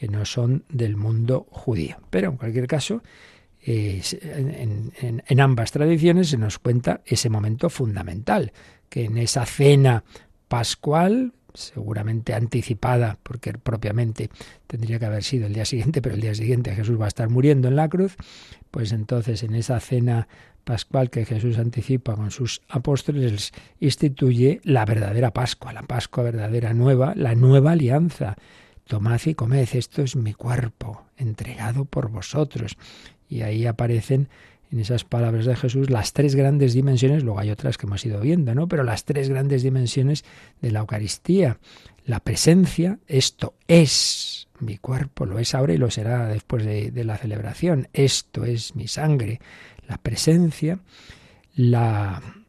[0.00, 1.98] que no son del mundo judío.
[2.08, 3.02] Pero en cualquier caso,
[3.60, 4.90] en,
[5.38, 8.54] ambas tradiciones se nos cuenta ese momento fundamental,
[8.88, 10.02] que en esa cena
[10.48, 14.30] pascual, seguramente anticipada, porque propiamente
[14.66, 17.28] tendría que haber sido el día siguiente, pero el día siguiente Jesús va a estar
[17.28, 18.16] muriendo en la cruz,
[18.70, 20.28] pues entonces en esa cena
[20.64, 27.12] pascual que Jesús anticipa con sus apóstoles, instituye la verdadera Pascua, la Pascua verdadera nueva,
[27.14, 28.38] la nueva alianza.
[28.90, 32.76] Tomad y comed, esto es mi cuerpo, entregado por vosotros.
[33.28, 34.28] Y ahí aparecen
[34.72, 38.20] en esas palabras de Jesús las tres grandes dimensiones, luego hay otras que hemos ido
[38.20, 38.66] viendo, ¿no?
[38.66, 40.24] Pero las tres grandes dimensiones
[40.60, 41.58] de la Eucaristía.
[42.04, 47.04] La presencia, esto es mi cuerpo, lo es ahora y lo será después de, de
[47.04, 47.86] la celebración.
[47.92, 49.40] Esto es mi sangre.
[49.86, 50.80] La presencia,
[51.54, 52.39] la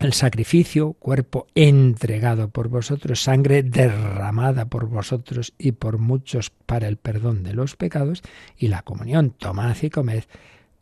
[0.00, 6.96] el sacrificio, cuerpo entregado por vosotros, sangre derramada por vosotros y por muchos para el
[6.96, 8.22] perdón de los pecados,
[8.56, 10.24] y la comunión, tomad y comed,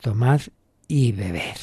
[0.01, 0.40] tomad
[0.88, 1.57] y bebed.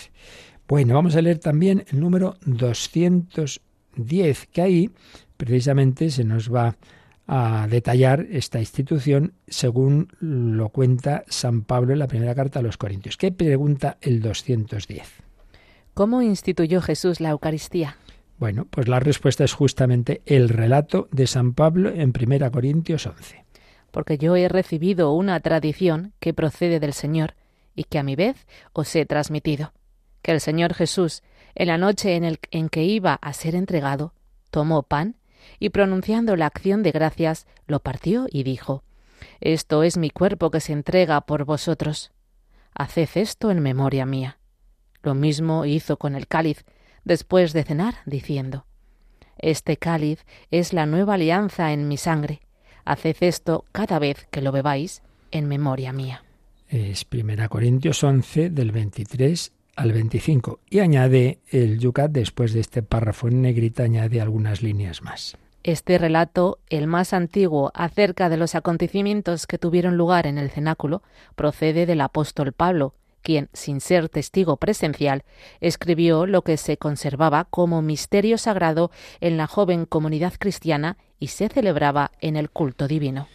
[0.68, 4.90] Bueno, vamos a leer también el número 210, que ahí
[5.38, 6.78] precisamente se nos va
[7.26, 12.78] a detallar esta institución según lo cuenta San Pablo en la primera carta a los
[12.78, 13.18] Corintios.
[13.18, 15.29] ¿Qué pregunta el 210?
[15.94, 17.98] ¿Cómo instituyó Jesús la Eucaristía?
[18.38, 23.46] Bueno, pues la respuesta es justamente el relato de San Pablo en 1 Corintios 11.
[23.92, 27.36] Porque yo he recibido una tradición que procede del Señor
[27.76, 29.74] y que a mi vez os he transmitido.
[30.22, 31.22] Que el Señor Jesús,
[31.54, 34.14] en la noche en, el, en que iba a ser entregado,
[34.52, 35.16] tomó pan
[35.60, 38.84] y pronunciando la acción de gracias, lo partió y dijo,
[39.42, 42.12] Esto es mi cuerpo que se entrega por vosotros.
[42.74, 44.39] Haced esto en memoria mía.
[45.04, 46.66] Lo mismo hizo con el cáliz
[47.04, 48.66] después de cenar, diciendo,
[49.38, 52.42] Este cáliz es la nueva alianza en mi sangre.
[52.86, 56.24] Haced esto cada vez que lo bebáis en memoria mía.
[56.68, 62.84] Es 1 Corintios 11 del 23 al 25 y añade el Yucat después de este
[62.84, 65.38] párrafo en negrita añade algunas líneas más.
[65.64, 71.02] Este relato, el más antiguo acerca de los acontecimientos que tuvieron lugar en el cenáculo,
[71.36, 75.24] procede del apóstol Pablo, quien, sin ser testigo presencial,
[75.62, 81.50] escribió lo que se conservaba como misterio sagrado en la joven comunidad cristiana y se
[81.50, 83.28] celebraba en el culto divino.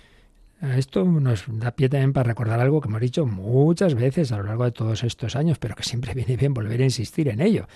[0.76, 4.44] Esto nos da pie también para recordar algo que hemos dicho muchas veces a lo
[4.44, 7.66] largo de todos estos años, pero que siempre viene bien volver a insistir en ello.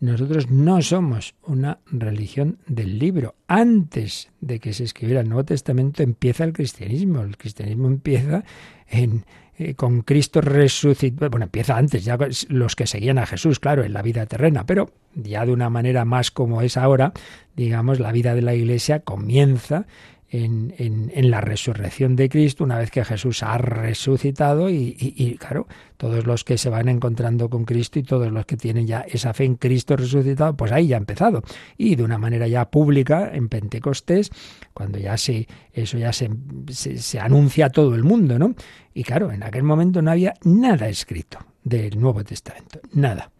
[0.00, 3.36] Nosotros no somos una religión del libro.
[3.46, 7.20] Antes de que se escribiera el Nuevo Testamento empieza el cristianismo.
[7.20, 8.42] El cristianismo empieza
[8.88, 9.24] en,
[9.62, 11.30] eh, con Cristo resucitado.
[11.30, 14.90] Bueno, empieza antes, ya los que seguían a Jesús, claro, en la vida terrena, pero
[15.14, 17.12] ya de una manera más como es ahora,
[17.56, 19.86] digamos, la vida de la Iglesia comienza
[20.32, 25.66] en, en, la resurrección de Cristo, una vez que Jesús ha resucitado y, claro,
[25.98, 29.34] todos los que se van encontrando con Cristo y todos los que tienen ya esa
[29.34, 31.42] fe en Cristo resucitado, pues ahí ya ha empezado.
[31.76, 34.30] Y de una manera ya pública, en Pentecostés,
[34.72, 36.30] cuando ya se, eso ya se,
[36.70, 38.54] se anuncia a todo el mundo, ¿no?
[38.94, 43.30] Y claro, en aquel momento no había nada escrito del Nuevo Testamento, nada.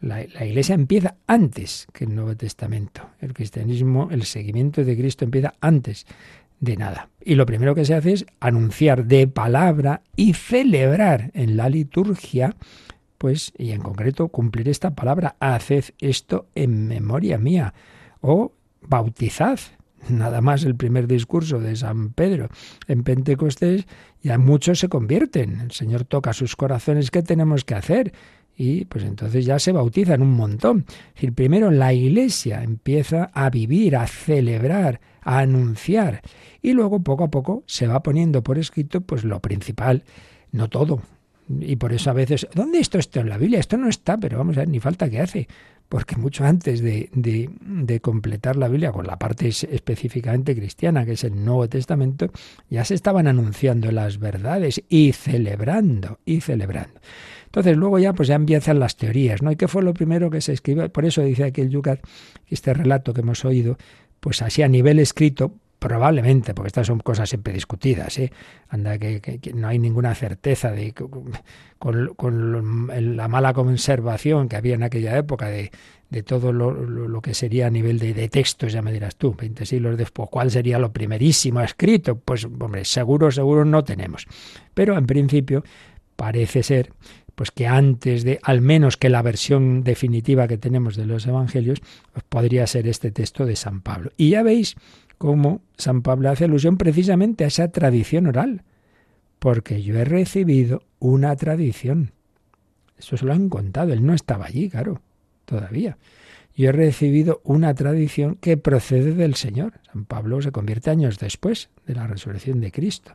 [0.00, 3.02] La, Iglesia empieza antes que el Nuevo Testamento.
[3.20, 6.06] El cristianismo, el seguimiento de Cristo empieza antes
[6.60, 7.10] de nada.
[7.22, 12.56] Y lo primero que se hace es anunciar de palabra y celebrar en la liturgia,
[13.18, 17.74] pues, y en concreto cumplir esta palabra, haced esto en memoria mía,
[18.22, 19.58] o bautizad.
[20.08, 22.48] Nada más el primer discurso de San Pedro
[22.88, 23.86] en Pentecostés,
[24.22, 25.60] ya muchos se convierten.
[25.60, 27.10] El Señor toca sus corazones.
[27.10, 28.14] ¿Qué tenemos que hacer?
[28.60, 30.84] Y pues entonces ya se bautizan un montón.
[30.86, 36.20] Es decir, primero la iglesia empieza a vivir, a celebrar, a anunciar
[36.60, 40.04] y luego poco a poco se va poniendo por escrito pues lo principal,
[40.52, 41.00] no todo.
[41.48, 43.60] Y por eso a veces, ¿dónde esto está en la Biblia?
[43.60, 45.48] Esto no está, pero vamos a ver, ni falta que hace
[45.90, 51.24] porque mucho antes de, de, completar la Biblia, con la parte específicamente cristiana, que es
[51.24, 52.30] el Nuevo Testamento,
[52.68, 57.00] ya se estaban anunciando las verdades y celebrando, y celebrando.
[57.50, 59.50] Entonces luego ya pues ya empiezan las teorías, ¿no?
[59.50, 60.88] ¿Y qué fue lo primero que se escribió?
[60.90, 62.00] Por eso dice aquí el Yucat,
[62.46, 63.76] este relato que hemos oído,
[64.20, 68.30] pues así a nivel escrito, Probablemente, porque estas son cosas siempre discutidas, ¿eh?
[68.68, 70.92] Anda, que, no hay ninguna certeza de
[71.78, 75.70] con, la mala conservación que había en aquella época de,
[76.10, 79.64] de todo lo, que sería a nivel de, de, textos, ya me dirás tú, 20
[79.64, 82.18] siglos después, ¿cuál sería lo primerísimo escrito?
[82.18, 84.26] Pues, hombre, seguro, seguro no tenemos.
[84.74, 85.64] Pero en principio
[86.14, 86.92] parece ser
[87.40, 91.80] pues que antes de, al menos que la versión definitiva que tenemos de los evangelios,
[92.12, 94.12] pues podría ser este texto de San Pablo.
[94.18, 94.76] Y ya veis
[95.16, 98.64] cómo San Pablo hace alusión precisamente a esa tradición oral,
[99.38, 102.12] porque yo he recibido una tradición.
[102.98, 105.00] Eso se lo han contado, él no estaba allí, claro,
[105.46, 105.96] todavía.
[106.54, 109.80] Yo he recibido una tradición que procede del Señor.
[109.90, 113.14] San Pablo se convierte años después de la resurrección de Cristo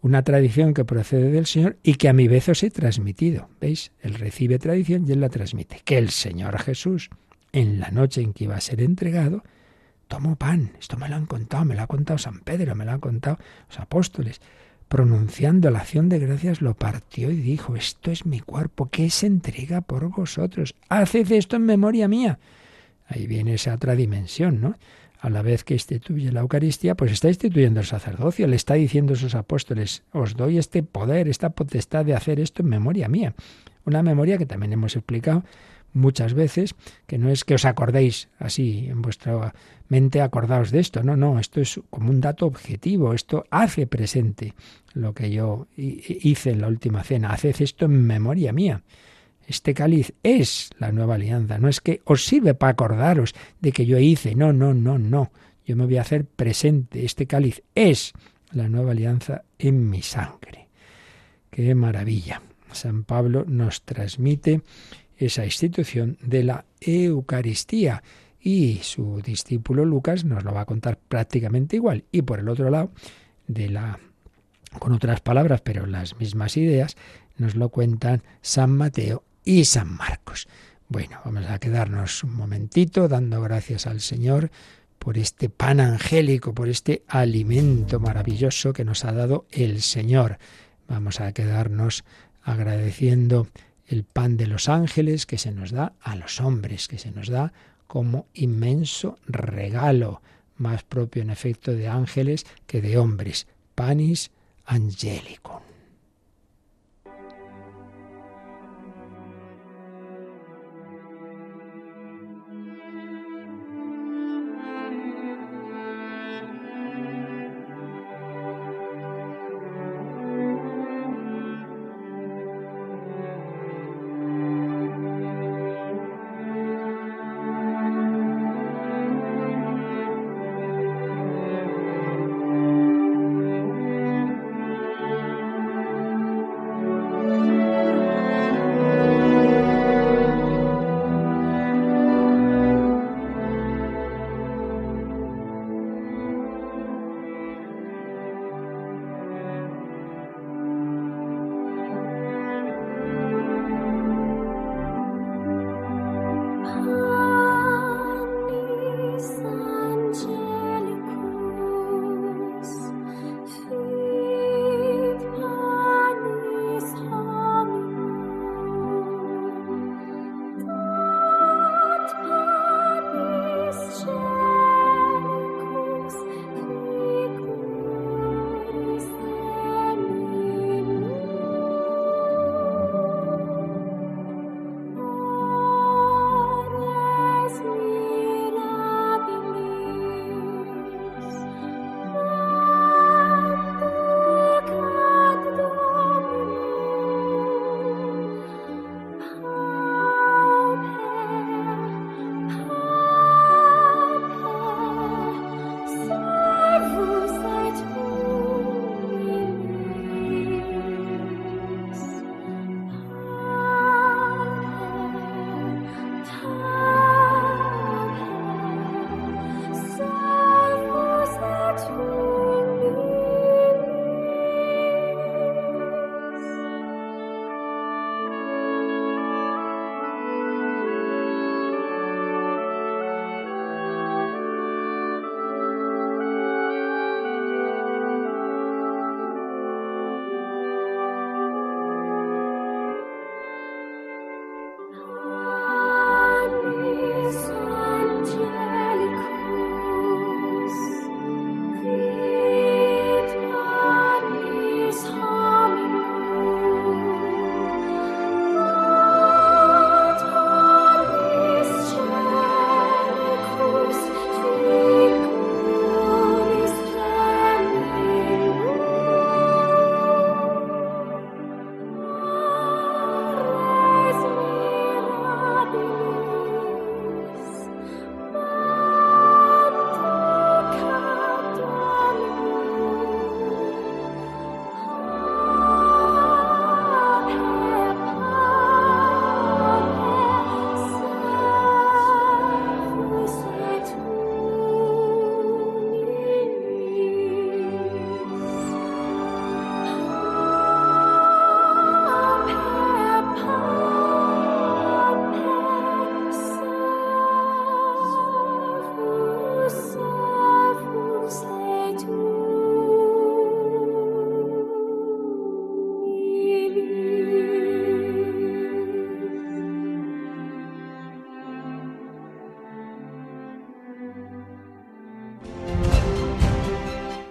[0.00, 3.48] una tradición que procede del Señor y que a mi vez os he transmitido.
[3.60, 3.92] ¿Veis?
[4.00, 5.80] Él recibe tradición y él la transmite.
[5.84, 7.10] Que el Señor Jesús,
[7.52, 9.42] en la noche en que iba a ser entregado,
[10.08, 10.72] tomó pan.
[10.78, 13.38] Esto me lo han contado, me lo ha contado San Pedro, me lo han contado
[13.68, 14.40] los apóstoles.
[14.88, 19.26] Pronunciando la acción de gracias, lo partió y dijo, esto es mi cuerpo, que se
[19.26, 20.74] entrega por vosotros.
[20.88, 22.38] Haced esto en memoria mía.
[23.08, 24.76] Ahí viene esa otra dimensión, ¿no?
[25.26, 29.14] A la vez que instituye la Eucaristía, pues está instituyendo el sacerdocio, le está diciendo
[29.14, 33.34] a sus apóstoles, os doy este poder, esta potestad de hacer esto en memoria mía.
[33.84, 35.42] Una memoria que también hemos explicado
[35.92, 36.76] muchas veces,
[37.08, 39.52] que no es que os acordéis así en vuestra
[39.88, 44.54] mente, acordaos de esto, no, no, esto es como un dato objetivo, esto hace presente
[44.94, 48.84] lo que yo hice en la última cena, haced esto en memoria mía.
[49.46, 53.86] Este cáliz es la nueva alianza, no es que os sirve para acordaros de que
[53.86, 55.30] yo hice, no, no, no, no.
[55.64, 58.12] Yo me voy a hacer presente, este cáliz es
[58.52, 60.68] la nueva alianza en mi sangre.
[61.50, 62.42] Qué maravilla.
[62.72, 64.62] San Pablo nos transmite
[65.16, 68.02] esa institución de la Eucaristía
[68.40, 72.04] y su discípulo Lucas nos lo va a contar prácticamente igual.
[72.12, 72.90] Y por el otro lado,
[73.46, 73.98] de la
[74.78, 76.96] con otras palabras, pero las mismas ideas,
[77.38, 80.48] nos lo cuentan San Mateo y San Marcos.
[80.88, 84.50] Bueno, vamos a quedarnos un momentito dando gracias al Señor
[84.98, 90.38] por este pan angélico, por este alimento maravilloso que nos ha dado el Señor.
[90.88, 92.04] Vamos a quedarnos
[92.42, 93.48] agradeciendo
[93.86, 97.28] el pan de los ángeles que se nos da a los hombres, que se nos
[97.28, 97.52] da
[97.86, 100.22] como inmenso regalo,
[100.56, 104.32] más propio en efecto de ángeles que de hombres, panis
[104.64, 105.65] angelicum.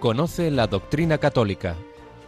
[0.06, 1.76] Conoce la doctrina católica.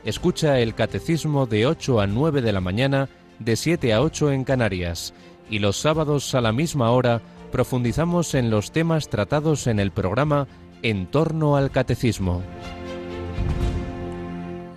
[0.04, 3.08] Escucha el catecismo de 8 a 9 de la mañana,
[3.38, 5.14] de 7 a 8 en Canarias.
[5.48, 7.22] Y los sábados a la misma hora
[7.52, 10.48] profundizamos en los temas tratados en el programa
[10.82, 12.42] En torno al catecismo.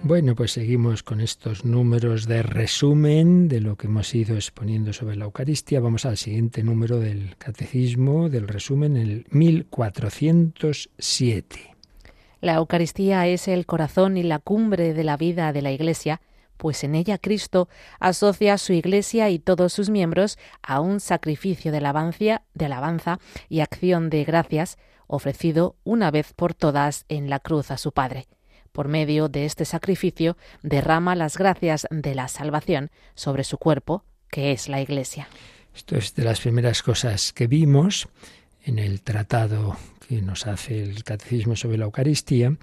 [0.02, 5.16] Bueno, pues seguimos con estos números de resumen de lo que hemos ido exponiendo sobre
[5.16, 5.80] la Eucaristía.
[5.80, 11.69] Vamos al siguiente número del Catecismo, del resumen, el 1407.
[12.40, 16.20] La Eucaristía es el corazón y la cumbre de la vida de la Iglesia,
[16.56, 17.68] pues en ella Cristo
[17.98, 23.18] asocia a su Iglesia y todos sus miembros a un sacrificio de alabanza, de alabanza
[23.48, 28.28] y acción de gracias ofrecido una vez por todas en la cruz a su Padre
[28.72, 34.52] por medio de este sacrificio, derrama las gracias de la salvación sobre su cuerpo, que
[34.52, 35.28] es la Iglesia.
[35.74, 38.08] Esto es de las primeras cosas que vimos
[38.64, 39.76] en el tratado
[40.08, 42.56] que nos hace el Catecismo sobre la Eucaristía,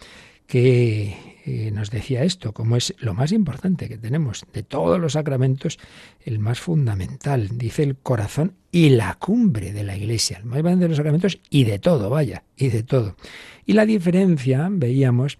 [0.47, 5.13] que eh, nos decía esto, como es lo más importante que tenemos de todos los
[5.13, 5.77] sacramentos,
[6.23, 10.85] el más fundamental, dice el corazón y la cumbre de la Iglesia, el más grande
[10.85, 13.17] de los sacramentos y de todo, vaya, y de todo.
[13.65, 15.37] Y la diferencia, veíamos,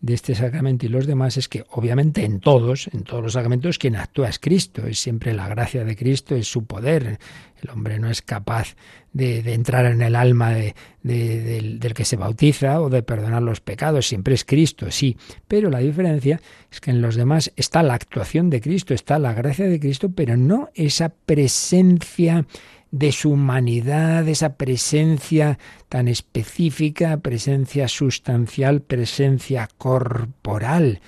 [0.00, 3.78] de este sacramento y los demás es que obviamente en todos, en todos los sacramentos,
[3.78, 7.18] quien actúa es Cristo, es siempre la gracia de Cristo, es su poder.
[7.62, 8.76] El hombre no es capaz
[9.12, 13.60] de, entrar en el alma de, del, del, que se bautiza o de perdonar los
[13.60, 16.40] pecados, siempre es Cristo, sí, pero la diferencia
[16.70, 20.10] es que en los demás está la actuación de Cristo, está la gracia de Cristo,
[20.14, 22.46] pero no esa presencia
[22.90, 31.00] de su humanidad, esa presencia tan específica, presencia sustancial, presencia corporal.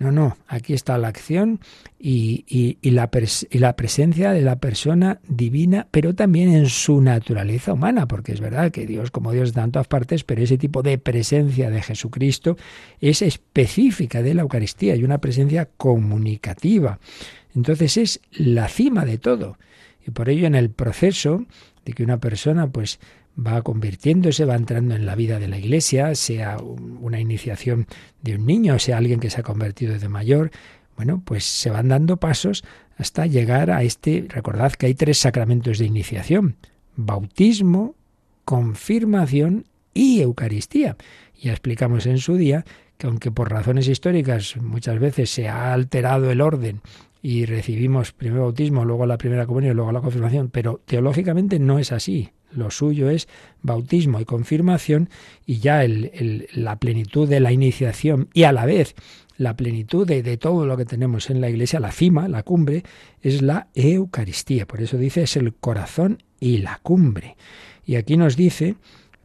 [0.00, 1.60] No, no, aquí está la acción
[1.98, 3.10] y, y, la
[3.50, 8.40] y, la presencia de la persona divina, pero también en su naturaleza humana, porque es
[8.40, 12.56] verdad que Dios, como Dios de tantas partes, pero ese tipo de presencia de Jesucristo
[12.98, 16.98] es específica de la Eucaristía y una presencia comunicativa.
[17.54, 19.58] Entonces es la cima de todo.
[20.06, 21.44] Y por ello en el proceso
[21.84, 23.00] de que una persona pues
[23.38, 27.86] va convirtiéndose, va entrando en la vida de la iglesia, sea una iniciación
[28.22, 30.50] de un niño, sea alguien que se ha convertido de mayor,
[30.96, 32.64] bueno, pues se van dando pasos
[32.96, 36.56] hasta llegar a este, recordad que hay tres sacramentos de iniciación,
[36.96, 37.94] bautismo,
[38.44, 40.96] confirmación y Eucaristía.
[41.40, 42.64] Ya explicamos en su día
[42.98, 46.82] que aunque por razones históricas muchas veces se ha alterado el orden
[47.22, 51.92] y recibimos primero bautismo, luego la primera comunión, luego la confirmación, pero teológicamente no es
[51.92, 52.30] así.
[52.52, 53.28] Lo suyo es
[53.62, 55.08] bautismo y confirmación
[55.46, 58.96] y ya el, la plenitud de la iniciación y a la vez
[59.36, 62.82] la plenitud de, de, todo lo que tenemos en la iglesia, la cima, la cumbre,
[63.22, 64.66] es la Eucaristía.
[64.66, 67.36] Por eso dice es el corazón y la cumbre.
[67.86, 68.74] Y aquí nos dice,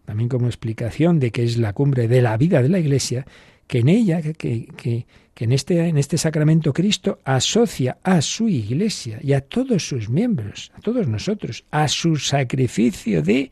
[0.06, 3.26] también como explicación de que es la cumbre de la vida de la iglesia,
[3.68, 5.06] que en ella, que, que,
[5.36, 10.10] que en este, en este sacramento Cristo asocia a su iglesia y a todos sus
[10.10, 13.52] miembros, a todos nosotros, a su sacrificio de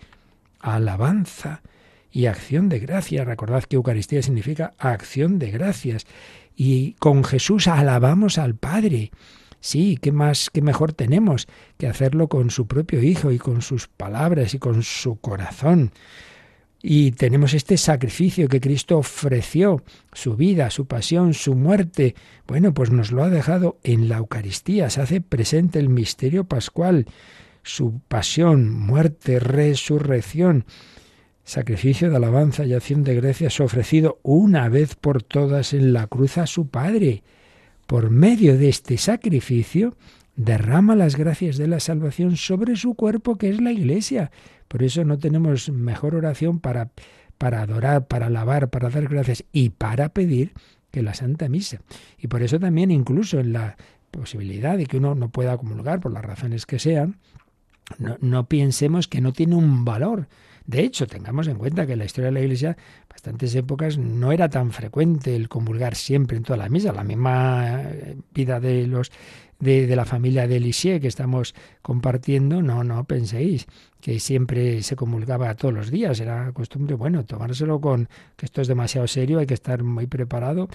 [0.61, 1.61] alabanza
[2.09, 3.27] y acción de gracias.
[3.27, 6.05] Recordad que Eucaristía significa acción de gracias.
[6.55, 9.11] Y con Jesús alabamos al Padre.
[9.59, 13.89] Sí, ¿qué más, qué mejor tenemos que hacerlo con su propio Hijo y con sus
[13.89, 15.91] palabras y con su corazón?
[16.85, 19.81] Y tenemos este sacrificio que Cristo ofreció,
[20.11, 22.13] su vida, su pasión, su muerte.
[22.45, 24.89] Bueno, pues nos lo ha dejado en la Eucaristía.
[24.89, 27.05] Se hace presente el misterio pascual,
[27.63, 30.65] su pasión, muerte, resurrección.
[31.45, 36.37] Sacrificio de alabanza y acción de gracias ofrecido una vez por todas en la cruz
[36.37, 37.23] a su Padre.
[37.87, 39.95] Por medio de este sacrificio,
[40.35, 44.31] derrama las gracias de la salvación sobre su cuerpo que es la Iglesia.
[44.67, 46.91] Por eso no tenemos mejor oración para,
[47.37, 50.53] para adorar, para alabar, para dar gracias y para pedir
[50.91, 51.79] que la Santa Misa.
[52.17, 53.77] Y por eso también incluso en la
[54.11, 57.17] posibilidad de que uno no pueda comulgar por las razones que sean,
[57.97, 60.27] no, no pensemos que no tiene un valor.
[60.65, 62.77] De hecho, tengamos en cuenta que en la historia de la Iglesia,
[63.09, 66.93] bastantes épocas, no era tan frecuente el comulgar siempre en toda la misa.
[66.93, 69.11] La misma eh, vida de los
[69.63, 73.65] de, la familia de Lisieux que estamos compartiendo, no, no penséis
[74.01, 78.67] que siempre se comulgaba todos los días, era costumbre, bueno, tomárselo con que esto es
[78.67, 80.67] demasiado serio, hay que estar muy preparado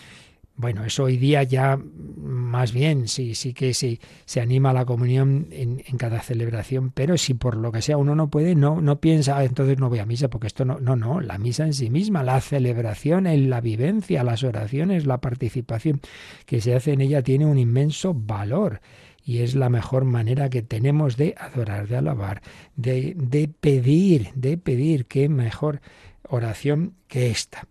[0.59, 4.85] bueno, eso hoy día ya más bien sí, sí que sí, se anima a la
[4.85, 9.01] comunión en, cada celebración, pero si por lo que sea uno no puede, no, no
[9.01, 11.75] piensa, ah, entonces no voy a misa, porque esto no, no, no, la misa en
[11.75, 16.01] sí misma, la celebración, en la vivencia, las oraciones, la participación
[16.45, 18.81] que se hace en ella tiene un inmenso valor.
[19.25, 22.43] y es la mejor manera que tenemos de adorar, de alabar,
[22.75, 25.81] de, de pedir, de pedir, qué mejor
[26.29, 27.69] oración que esta.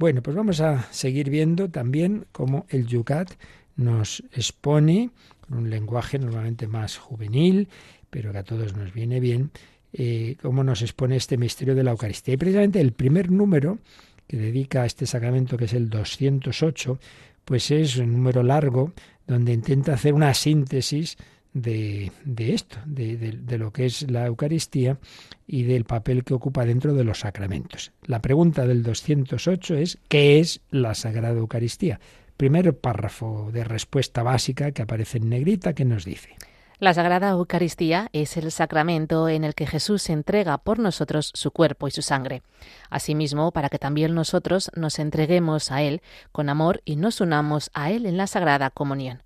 [0.00, 3.32] Bueno, pues vamos a seguir viendo también cómo el Yucat
[3.76, 5.10] nos expone,
[5.46, 7.68] con un lenguaje normalmente más juvenil,
[8.08, 9.50] pero que a todos nos viene bien,
[9.92, 12.32] eh, cómo nos expone este misterio de la Eucaristía.
[12.32, 13.78] Y precisamente el primer número
[14.26, 16.98] que dedica a este sacramento, que es el 208,
[17.44, 18.94] pues es un número largo
[19.26, 21.18] donde intenta hacer una síntesis
[21.52, 24.98] de, esto, de, de, lo que es la Eucaristía
[25.46, 27.92] y del papel que ocupa dentro de los sacramentos.
[28.04, 32.00] La pregunta del 208 es ¿qué es la Sagrada Eucaristía?
[32.36, 36.36] Primer párrafo de respuesta básica que aparece en negrita que nos dice.
[36.78, 41.88] La Sagrada Eucaristía es el sacramento en el que Jesús entrega por nosotros su cuerpo
[41.88, 42.42] y su sangre.
[42.88, 46.00] Asimismo, para que también nosotros nos entreguemos a Él
[46.32, 49.22] con amor y nos unamos a Él en la Sagrada Comunión.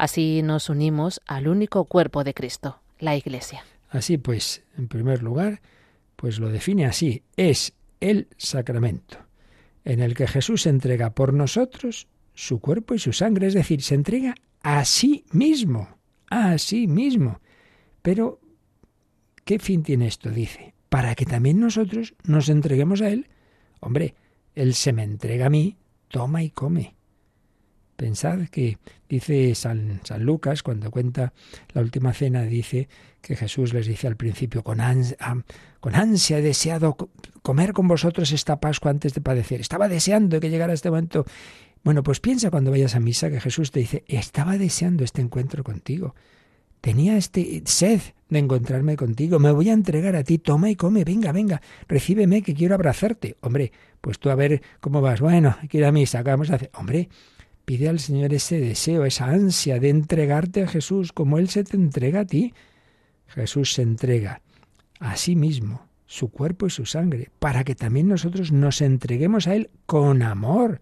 [0.00, 3.64] Así nos unimos al único cuerpo de Cristo, la Iglesia.
[3.90, 5.60] Así pues, en primer lugar,
[6.16, 9.18] pues lo define así, es el sacramento
[9.84, 13.94] en el que Jesús entrega por nosotros su cuerpo y su sangre, es decir, se
[13.94, 17.40] entrega a sí mismo a sí mismo.
[18.00, 18.40] Pero,
[19.44, 20.30] ¿qué fin tiene esto?
[20.30, 23.28] Dice, para que también nosotros nos entreguemos a Él.
[23.80, 24.14] Hombre,
[24.54, 25.76] Él se me entrega a mí,
[26.08, 26.94] toma y come.
[28.00, 28.78] Pensad que
[29.10, 31.34] dice San, San, Lucas, cuando cuenta
[31.74, 32.88] la última cena, dice
[33.20, 35.18] que Jesús les dice al principio, con, ansia,
[35.80, 36.96] con ansia he deseado
[37.42, 39.60] comer con vosotros esta Pascua antes de padecer.
[39.60, 41.26] Estaba deseando que llegara este momento.
[41.84, 45.62] Bueno, pues piensa cuando vayas a misa que Jesús te dice, estaba deseando este encuentro
[45.62, 46.14] contigo.
[46.80, 49.38] Tenía este sed de encontrarme contigo.
[49.38, 50.38] Me voy a entregar a ti.
[50.38, 51.04] Toma y come.
[51.04, 51.60] Venga, venga.
[51.86, 53.36] Recíbeme que quiero abrazarte.
[53.42, 55.20] Hombre, pues tú a ver cómo vas.
[55.20, 56.24] Bueno, ir a misa.
[56.24, 56.70] ¿Qué vamos a hacer?
[56.72, 57.10] Hombre,
[57.64, 61.76] pide al Señor ese deseo, esa ansia de entregarte a Jesús como Él se te
[61.76, 62.54] entrega a ti.
[63.28, 64.42] Jesús se entrega
[64.98, 69.54] a sí mismo, su cuerpo y su sangre, para que también nosotros nos entreguemos a
[69.54, 70.80] Él con amor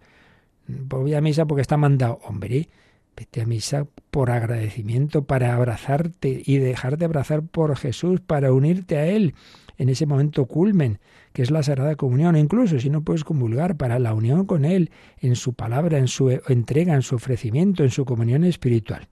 [0.69, 2.19] voy a misa porque está mandado.
[2.23, 2.69] Hombre,
[3.15, 9.05] vete a misa por agradecimiento, para abrazarte y dejarte abrazar por Jesús, para unirte a
[9.05, 9.35] Él
[9.77, 10.99] en ese momento culmen,
[11.33, 14.91] que es la Sagrada Comunión, incluso si no puedes comulgar, para la unión con Él,
[15.19, 19.07] en su palabra, en su entrega, en su ofrecimiento, en su comunión espiritual.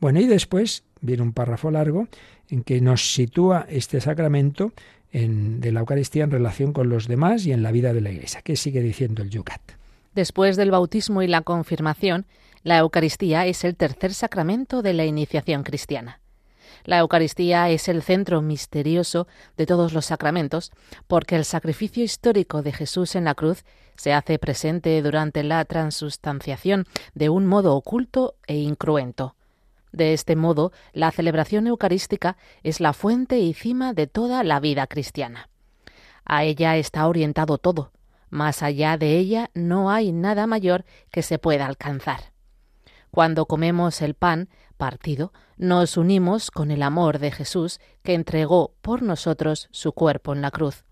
[0.00, 2.08] Bueno, y después viene un párrafo largo
[2.48, 4.72] en que nos sitúa este sacramento
[5.12, 8.10] en, de la Eucaristía en relación con los demás y en la vida de la
[8.10, 8.40] Iglesia.
[8.42, 9.60] ¿Qué sigue diciendo el Yucat?
[10.14, 12.26] Después del bautismo y la confirmación,
[12.62, 16.21] la Eucaristía es el tercer sacramento de la iniciación cristiana.
[16.84, 19.26] La Eucaristía es el centro misterioso
[19.56, 20.72] de todos los sacramentos,
[21.06, 23.64] porque el sacrificio histórico de Jesús en la cruz
[23.96, 29.36] se hace presente durante la transustanciación de un modo oculto e incruento.
[29.92, 34.86] De este modo, la celebración eucarística es la fuente y cima de toda la vida
[34.86, 35.50] cristiana.
[36.24, 37.92] A ella está orientado todo,
[38.30, 42.32] más allá de ella no hay nada mayor que se pueda alcanzar.
[43.10, 44.48] Cuando comemos el pan
[44.82, 50.42] partido, nos unimos con el amor de Jesús que entregó por nosotros su cuerpo en
[50.42, 50.82] la cruz.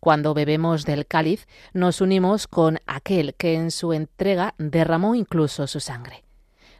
[0.00, 5.80] Cuando bebemos del cáliz, nos unimos con aquel que en su entrega derramó incluso su
[5.80, 6.24] sangre.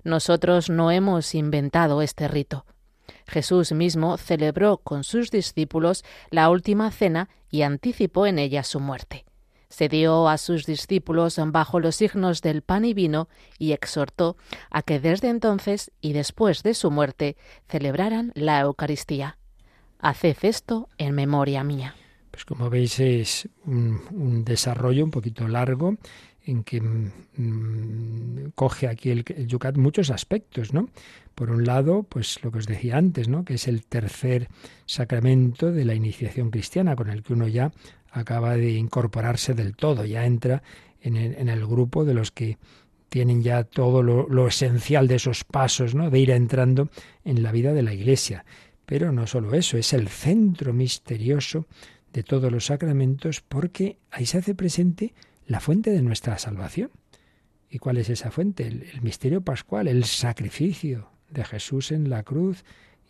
[0.04, 2.66] Nosotros no hemos inventado este rito.
[3.26, 9.24] Jesús mismo celebró con sus discípulos la última cena y anticipó en ella su muerte
[9.72, 14.36] se dio a sus discípulos bajo los signos del pan y vino y exhortó
[14.70, 19.38] a que desde entonces y después de su muerte celebraran la Eucaristía.
[19.98, 21.94] Haced esto en memoria mía.
[22.30, 25.96] Pues como veis es un, desarrollo un poquito largo
[26.44, 30.90] en que mm, coge aquí el, el, Yucat muchos aspectos, ¿no?
[31.34, 33.44] Por un lado, pues lo que os decía antes, ¿no?
[33.44, 34.48] Que es el tercer
[34.84, 37.72] sacramento de la iniciación cristiana, con el que uno ya
[38.12, 40.62] acaba de incorporarse del todo, ya entra
[41.00, 42.58] en el, grupo de los que
[43.08, 46.10] tienen ya todo lo, esencial de esos pasos, ¿no?
[46.10, 46.90] de ir entrando
[47.24, 48.44] en la vida de la Iglesia.
[48.86, 51.66] Pero no solo eso, es el centro misterioso
[52.12, 55.14] de todos los sacramentos porque ahí se hace presente
[55.46, 56.90] la fuente de nuestra salvación.
[57.68, 58.66] ¿Y cuál es esa fuente?
[58.66, 62.64] el misterio pascual, el sacrificio de Jesús en la cruz,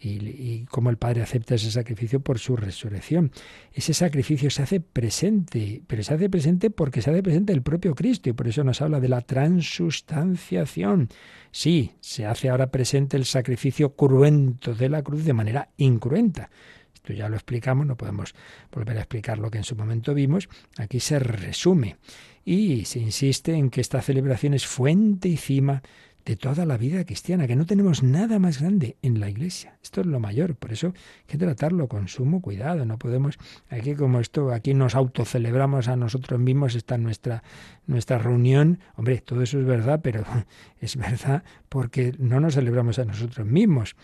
[0.05, 3.31] y, cómo el Padre acepta ese sacrificio por su resurrección.
[3.73, 7.95] Ese sacrificio se hace presente, pero se hace presente porque se hace presente el propio
[7.95, 11.09] Cristo y por eso nos habla de la transustanciación.
[11.51, 16.51] Sí, se hace ahora presente el sacrificio cruento de la cruz de manera incruenta.
[16.95, 18.35] Esto ya lo explicamos, no podemos
[18.73, 20.49] volver a explicar lo que en su momento vimos.
[20.79, 21.97] Aquí se resume
[22.45, 25.83] y se insiste en que esta celebración es fuente y cima
[26.25, 29.77] de toda la vida cristiana, que no tenemos nada más grande en la iglesia.
[29.83, 32.85] Esto es lo mayor, por eso hay que tratarlo con sumo cuidado.
[32.85, 37.43] No podemos, aquí como esto, aquí nos autocelebramos a nosotros mismos, está nuestra,
[37.87, 38.79] nuestra reunión.
[38.95, 40.25] Hombre, todo eso es verdad, pero
[40.81, 43.97] es verdad porque no nos celebramos a nosotros mismos.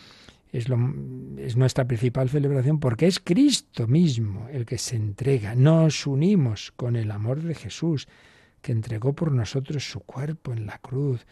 [0.51, 0.79] Es, lo,
[1.37, 5.55] es nuestra principal celebración porque es Cristo mismo el que se entrega.
[5.55, 8.09] Nos unimos con el amor de Jesús,
[8.63, 11.27] que entregó por nosotros su cuerpo en la cruz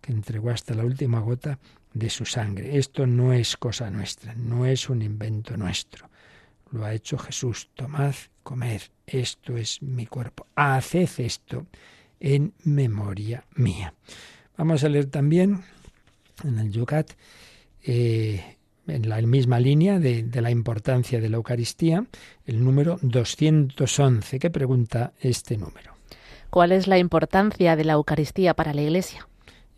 [0.00, 1.58] que entregó hasta la última gota
[1.92, 2.78] de su sangre.
[2.78, 6.08] Esto no es cosa nuestra, no es un invento nuestro.
[6.72, 7.68] Lo ha hecho Jesús.
[7.74, 10.46] Tomad, comed, esto es mi cuerpo.
[10.54, 11.66] Haced esto
[12.20, 13.94] en memoria mía.
[14.56, 15.64] Vamos a leer también
[16.44, 17.12] en el Yucat,
[17.82, 22.04] eh, en la misma línea de, de, la importancia de la Eucaristía,
[22.44, 24.38] el número 211.
[24.38, 25.94] ¿Qué pregunta este número?
[26.50, 29.29] ¿Cuál es la importancia de la Eucaristía para la Iglesia?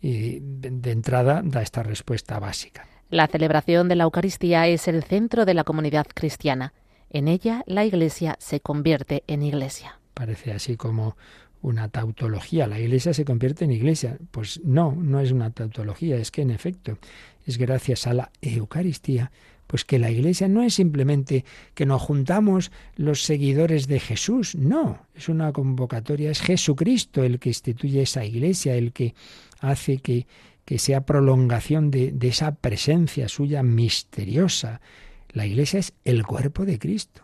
[0.03, 2.85] Y de entrada da esta respuesta básica.
[3.09, 6.73] La celebración de la Eucaristía es el centro de la comunidad cristiana.
[7.09, 9.99] En ella la Iglesia se convierte en Iglesia.
[10.13, 11.15] Parece así como
[11.61, 12.67] una tautología.
[12.67, 14.17] La Iglesia se convierte en Iglesia.
[14.31, 16.97] Pues no, no es una tautología, es que en efecto
[17.45, 19.31] es gracias a la Eucaristía
[19.67, 25.07] pues que la iglesia no es simplemente que nos juntamos los seguidores de Jesús, no,
[25.15, 29.15] es una convocatoria, es Jesucristo el que instituye esa iglesia, el que
[29.63, 30.27] hace que,
[30.65, 34.81] que sea prolongación de, de esa presencia suya misteriosa.
[35.29, 37.23] La iglesia es el cuerpo de Cristo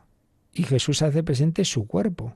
[0.53, 2.35] y Jesús hace presente su cuerpo.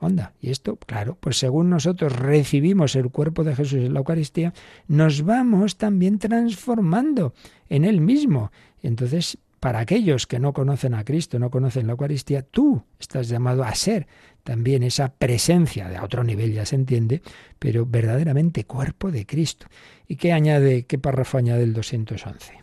[0.00, 4.54] Onda, y esto, claro, pues según nosotros recibimos el cuerpo de Jesús en la Eucaristía,
[4.86, 7.34] nos vamos también transformando
[7.68, 8.52] en Él mismo.
[8.80, 13.64] Entonces, para aquellos que no conocen a Cristo, no conocen la Eucaristía, tú estás llamado
[13.64, 14.06] a ser
[14.48, 17.20] también esa presencia, de otro nivel ya se entiende,
[17.58, 19.66] pero verdaderamente cuerpo de Cristo.
[20.06, 22.54] ¿Y qué añade, qué párrafo añade el 211?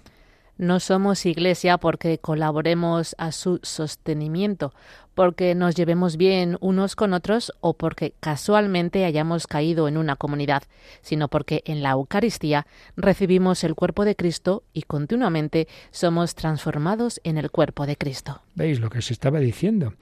[0.57, 4.73] No somos iglesia porque colaboremos a su sostenimiento,
[5.13, 10.63] porque nos llevemos bien unos con otros o porque casualmente hayamos caído en una comunidad,
[11.03, 12.65] sino porque en la Eucaristía
[12.97, 18.41] recibimos el cuerpo de Cristo y continuamente somos transformados en el cuerpo de Cristo.
[18.55, 19.93] ¿Veis lo que se estaba diciendo?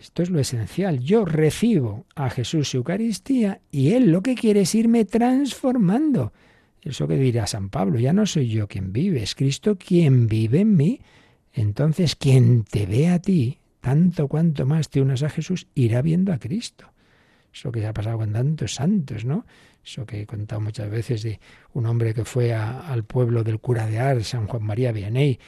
[0.00, 1.00] Esto es lo esencial.
[1.00, 6.32] Yo recibo a Jesús Eucaristía y Él lo que quiere es irme transformando.
[6.82, 10.60] Eso que dirá San Pablo, ya no soy yo quien vive, es Cristo quien vive
[10.60, 11.00] en mí.
[11.52, 16.32] Entonces, quien te ve a ti, tanto cuanto más te unas a Jesús, irá viendo
[16.32, 16.92] a Cristo.
[17.52, 19.44] Eso que se ha pasado con tantos santos, ¿no?
[19.84, 21.40] Eso que he contado muchas veces de
[21.72, 25.38] un hombre que fue al pueblo del cura de Ars, San Juan María Vianney,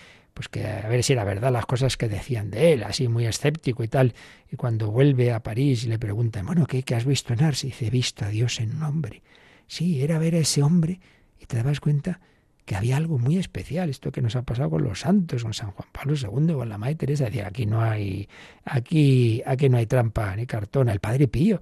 [0.41, 3.27] pues que a ver si era verdad las cosas que decían de él, así muy
[3.27, 4.15] escéptico y tal.
[4.51, 7.63] Y cuando vuelve a París y le preguntan, bueno, ¿qué, qué has visto en Ars?
[7.65, 9.23] Y dice, he visto a Dios en un hombre.
[9.67, 10.99] Sí, era ver a ese hombre
[11.39, 12.21] y te dabas cuenta
[12.65, 15.73] que había algo muy especial, esto que nos ha pasado con los santos, con San
[15.73, 18.27] Juan Pablo II, con la Madre Teresa, decía, aquí no hay,
[18.65, 21.61] aquí, aquí no hay trampa ni cartón, el Padre Pío,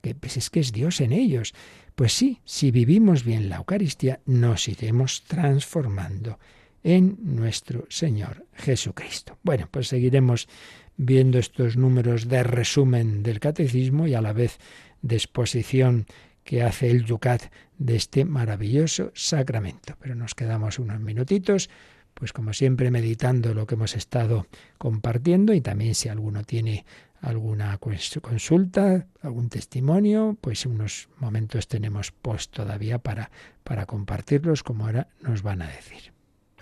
[0.00, 1.54] que pues es que es Dios en ellos.
[1.96, 6.38] Pues sí, si vivimos bien la Eucaristía, nos iremos transformando
[6.82, 9.38] en nuestro Señor Jesucristo.
[9.42, 10.48] Bueno, pues seguiremos
[10.96, 14.58] viendo estos números de resumen del catecismo y a la vez
[15.02, 16.06] de exposición
[16.44, 17.42] que hace el Yucat
[17.78, 19.94] de este maravilloso sacramento.
[20.00, 21.70] Pero nos quedamos unos minutitos,
[22.14, 24.46] pues como siempre meditando lo que hemos estado
[24.78, 26.84] compartiendo y también si alguno tiene
[27.20, 33.30] alguna consulta, algún testimonio, pues unos momentos tenemos post todavía para,
[33.62, 36.12] para compartirlos como ahora nos van a decir.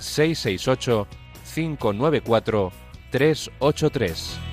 [0.00, 1.06] 668
[1.44, 2.72] 594
[3.10, 4.47] 383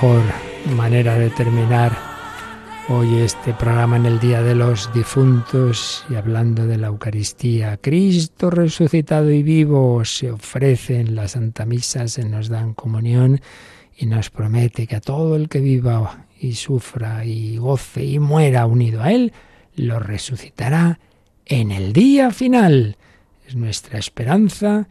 [0.00, 0.22] mejor
[0.76, 1.90] manera de terminar
[2.88, 7.78] hoy este programa en el Día de los Difuntos y hablando de la Eucaristía.
[7.78, 13.40] Cristo resucitado y vivo se ofrece en la Santa Misa, se nos dan comunión
[13.96, 18.66] y nos promete que a todo el que viva y sufra y goce y muera
[18.66, 19.32] unido a Él,
[19.74, 21.00] lo resucitará
[21.44, 22.96] en el día final.
[23.48, 24.86] Es nuestra esperanza,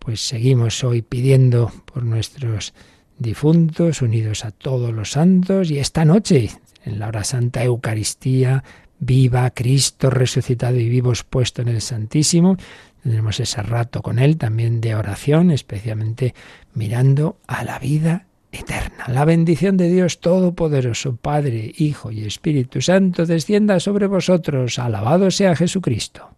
[0.00, 2.74] pues seguimos hoy pidiendo por nuestros
[3.18, 6.50] difuntos, unidos a todos los santos, y esta noche,
[6.84, 8.64] en la hora santa Eucaristía,
[8.98, 12.56] viva Cristo resucitado y vivos puesto en el Santísimo.
[13.02, 16.34] Tendremos ese rato con Él también de oración, especialmente
[16.74, 19.04] mirando a la vida eterna.
[19.08, 24.78] La bendición de Dios Todopoderoso, Padre, Hijo y Espíritu Santo, descienda sobre vosotros.
[24.78, 26.37] Alabado sea Jesucristo.